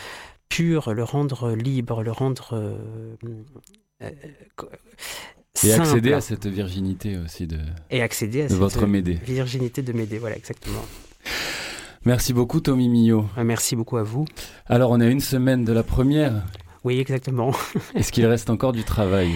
pur, 0.50 0.94
le 0.94 1.04
rendre 1.04 1.54
libre, 1.54 2.04
le 2.04 2.12
rendre 2.12 2.50
euh, 2.54 2.78
euh, 4.04 4.12
Et 5.64 5.70
simple. 5.70 5.82
accéder 5.82 6.14
à 6.14 6.22
cette 6.22 6.46
virginité 6.46 7.18
aussi 7.18 7.48
de, 7.48 7.58
et 7.90 8.04
accéder 8.04 8.42
à 8.42 8.44
de 8.44 8.50
cette 8.50 8.58
votre 8.60 8.86
Médée. 8.86 9.16
virginité 9.16 9.82
de 9.82 9.94
Médée. 9.94 10.20
Voilà, 10.20 10.38
exactement. 10.38 10.86
Merci 12.06 12.34
beaucoup, 12.34 12.60
Tommy 12.62 12.90
Millot. 12.90 13.26
Euh, 13.38 13.44
Merci 13.44 13.76
beaucoup 13.76 13.98
à 13.98 14.04
vous. 14.04 14.26
Alors, 14.68 14.92
on 14.92 15.00
est 15.02 15.06
à 15.06 15.10
une 15.10 15.20
semaine 15.20 15.66
de 15.66 15.74
la 15.74 15.84
première. 15.84 16.34
Oui, 16.84 17.00
exactement. 17.00 17.52
Est-ce 17.96 18.12
qu'il 18.12 18.26
reste 18.26 18.50
encore 18.50 18.72
du 18.72 18.84
travail? 18.84 19.32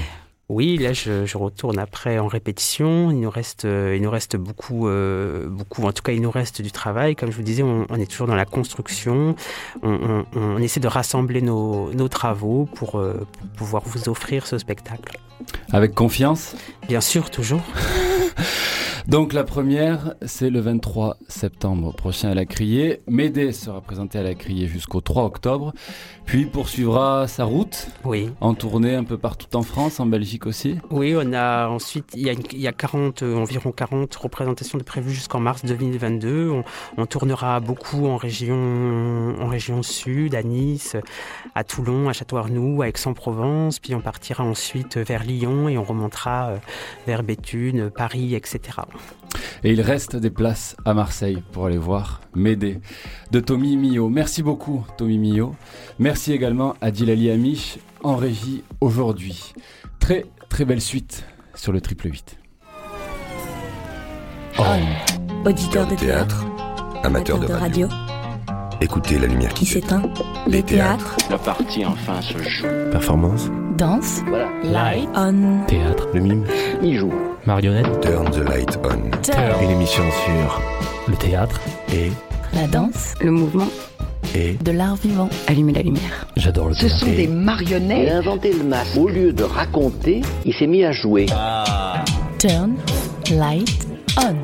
Oui, 0.48 0.78
là, 0.78 0.92
je, 0.92 1.26
je 1.26 1.38
retourne 1.38 1.80
après 1.80 2.20
en 2.20 2.28
répétition. 2.28 3.10
Il 3.10 3.22
nous 3.22 3.30
reste, 3.30 3.64
euh, 3.64 3.96
il 3.96 4.02
nous 4.02 4.10
reste 4.12 4.36
beaucoup, 4.36 4.88
euh, 4.88 5.48
beaucoup. 5.50 5.84
En 5.86 5.94
tout 5.94 6.04
cas, 6.04 6.12
il 6.12 6.22
nous 6.22 6.32
reste 6.32 6.62
du 6.62 6.72
travail. 6.74 7.16
Comme 7.16 7.32
je 7.32 7.38
vous 7.38 7.44
disais, 7.44 7.64
on, 7.64 7.86
on 7.90 7.96
est 7.96 8.06
toujours 8.10 8.28
dans 8.28 8.36
la 8.36 8.44
construction. 8.46 9.36
On, 9.82 9.94
on- 9.94 10.26
on 10.38 10.58
essaie 10.58 10.82
de 10.82 10.90
rassembler 10.90 11.42
nos, 11.42 11.94
nos 11.94 12.10
travaux 12.10 12.66
pour, 12.76 13.00
euh, 13.00 13.26
pour 13.40 13.48
pouvoir 13.58 13.84
vous 13.86 14.10
offrir 14.10 14.46
ce 14.46 14.58
spectacle. 14.58 15.18
Avec 15.72 15.94
confiance? 15.96 16.56
Bien 16.88 17.02
sûr, 17.02 17.30
toujours. 17.32 17.62
Donc 19.08 19.34
la 19.34 19.44
première, 19.44 20.14
c'est 20.26 20.50
le 20.50 20.60
23 20.60 21.18
septembre 21.28 21.94
prochain 21.94 22.30
à 22.30 22.34
la 22.36 22.46
Criée. 22.46 23.02
Médée 23.08 23.52
sera 23.52 23.82
présenté 23.82 24.20
à 24.20 24.24
la 24.24 24.36
Criée 24.36 24.68
jusqu'au 24.68 25.02
3 25.02 25.24
octobre, 25.24 25.74
puis 26.26 26.46
poursuivra 26.46 27.28
sa 27.28 27.44
route 27.46 27.88
Oui. 28.06 28.30
en 28.42 28.54
tournée 28.54 28.94
un 28.96 29.04
peu 29.04 29.18
partout 29.18 29.54
en 29.56 29.64
France, 29.64 30.00
en 30.00 30.06
Belgique 30.06 30.46
aussi. 30.46 30.78
Oui, 30.92 31.16
on 31.18 31.34
a 31.34 31.68
ensuite, 31.68 32.06
il 32.16 32.22
y 32.26 32.30
a, 32.30 32.34
une- 32.34 32.44
il 32.52 32.60
y 32.62 32.68
a 32.68 32.72
40, 32.74 33.24
euh, 33.24 33.36
environ 33.38 33.72
40 33.72 34.14
représentations 34.16 34.78
de 34.78 34.84
prévues 34.84 35.12
jusqu'en 35.14 35.40
mars 35.40 35.66
2022. 35.66 36.50
On, 36.52 36.64
on 36.98 37.06
tournera 37.08 37.60
beaucoup 37.60 38.06
en 38.08 38.18
région, 38.18 39.36
en 39.40 39.48
région 39.48 39.82
sud, 39.84 40.36
à 40.36 40.44
Nice, 40.44 40.96
à 41.56 41.64
Toulon, 41.64 42.08
à 42.08 42.14
Château-Arnoux, 42.14 42.82
à 42.84 42.88
Aix-en-Provence. 42.88 43.80
Puis 43.80 43.96
on 43.96 44.00
partira 44.02 44.44
ensuite 44.44 44.98
vers 44.98 45.24
Lyon 45.24 45.68
et 45.70 45.78
on 45.78 45.84
remontera 45.84 46.50
euh, 46.52 46.58
vers 47.08 47.24
Béthune, 47.24 47.90
Paris, 47.90 48.36
etc. 48.36 48.60
Et 49.64 49.72
il 49.72 49.82
reste 49.82 50.16
des 50.16 50.30
places 50.30 50.76
à 50.86 50.94
Marseille 50.94 51.44
pour 51.52 51.66
aller 51.66 51.78
voir 51.78 52.22
Médée 52.36 52.80
de 53.32 53.40
Tommy 53.40 53.78
Millot. 53.78 54.10
Merci 54.10 54.42
beaucoup 54.44 54.84
Tommy 54.98 55.18
Millot. 55.18 55.56
Merci 56.00 56.34
également 56.34 56.76
à 56.82 56.92
Dilali 56.92 57.30
Amish 57.30 57.78
en 58.04 58.16
régie 58.16 58.64
aujourd'hui. 58.82 59.54
Très 60.00 60.26
très 60.50 60.66
belle 60.66 60.82
suite 60.82 61.26
sur 61.54 61.72
le 61.72 61.82
triple 61.82 62.08
8. 62.08 62.38
On. 64.58 65.48
Auditeur 65.48 65.88
de 65.88 65.96
théâtre. 65.96 66.46
amateur 67.04 67.40
de 67.40 67.48
radio. 67.48 67.88
Écoutez 68.82 69.20
la 69.20 69.28
lumière 69.28 69.54
Qui 69.54 69.66
qui 69.66 69.72
s'éteint. 69.74 70.02
Les 70.48 70.64
théâtres. 70.64 71.16
La 71.30 71.38
partie 71.38 71.86
enfin 71.86 72.22
se 72.22 72.38
joue. 72.40 72.68
Performance, 72.92 73.50
Danse. 73.82 74.22
Voilà. 74.28 74.48
Light. 74.64 75.10
On. 75.16 75.66
théâtre, 75.66 76.08
Le 76.14 76.20
mime. 76.20 76.46
Il 76.84 77.00
joue. 77.00 77.12
marionnette, 77.48 77.88
Turn 78.00 78.30
the 78.30 78.48
light 78.48 78.78
on. 78.84 79.10
Turn. 79.24 79.64
une 79.64 79.72
émission 79.72 80.04
sur 80.24 80.62
le 81.08 81.16
théâtre 81.16 81.60
et, 81.92 82.12
La 82.54 82.68
danse. 82.68 83.16
Le 83.22 83.32
mouvement, 83.32 83.66
et 84.36 84.54
De 84.64 84.72
l'art 84.72 84.98
vivant. 84.98 85.30
allumer 85.48 85.74
la 85.74 85.82
lumière. 85.82 86.28
j'adore 86.38 86.68
le 86.68 86.76
Ce 86.76 86.82
théâtre. 86.82 87.00
sont 87.00 87.06
Et 87.08 87.16
des 87.16 87.24
Il 87.24 87.32
marionnettes. 87.32 88.12
a 88.12 88.18
inventé 88.18 88.54
le 88.54 88.64
masque. 88.64 88.96
Au 89.00 89.08
lieu 89.08 89.34
de 89.34 89.44
raconter, 89.44 90.22
il 90.46 90.54
s'est 90.54 90.68
mis 90.68 90.84
à 90.86 90.92
jouer. 90.92 91.26
Turn. 92.38 92.76
Light. 93.32 93.88
On. 94.24 94.36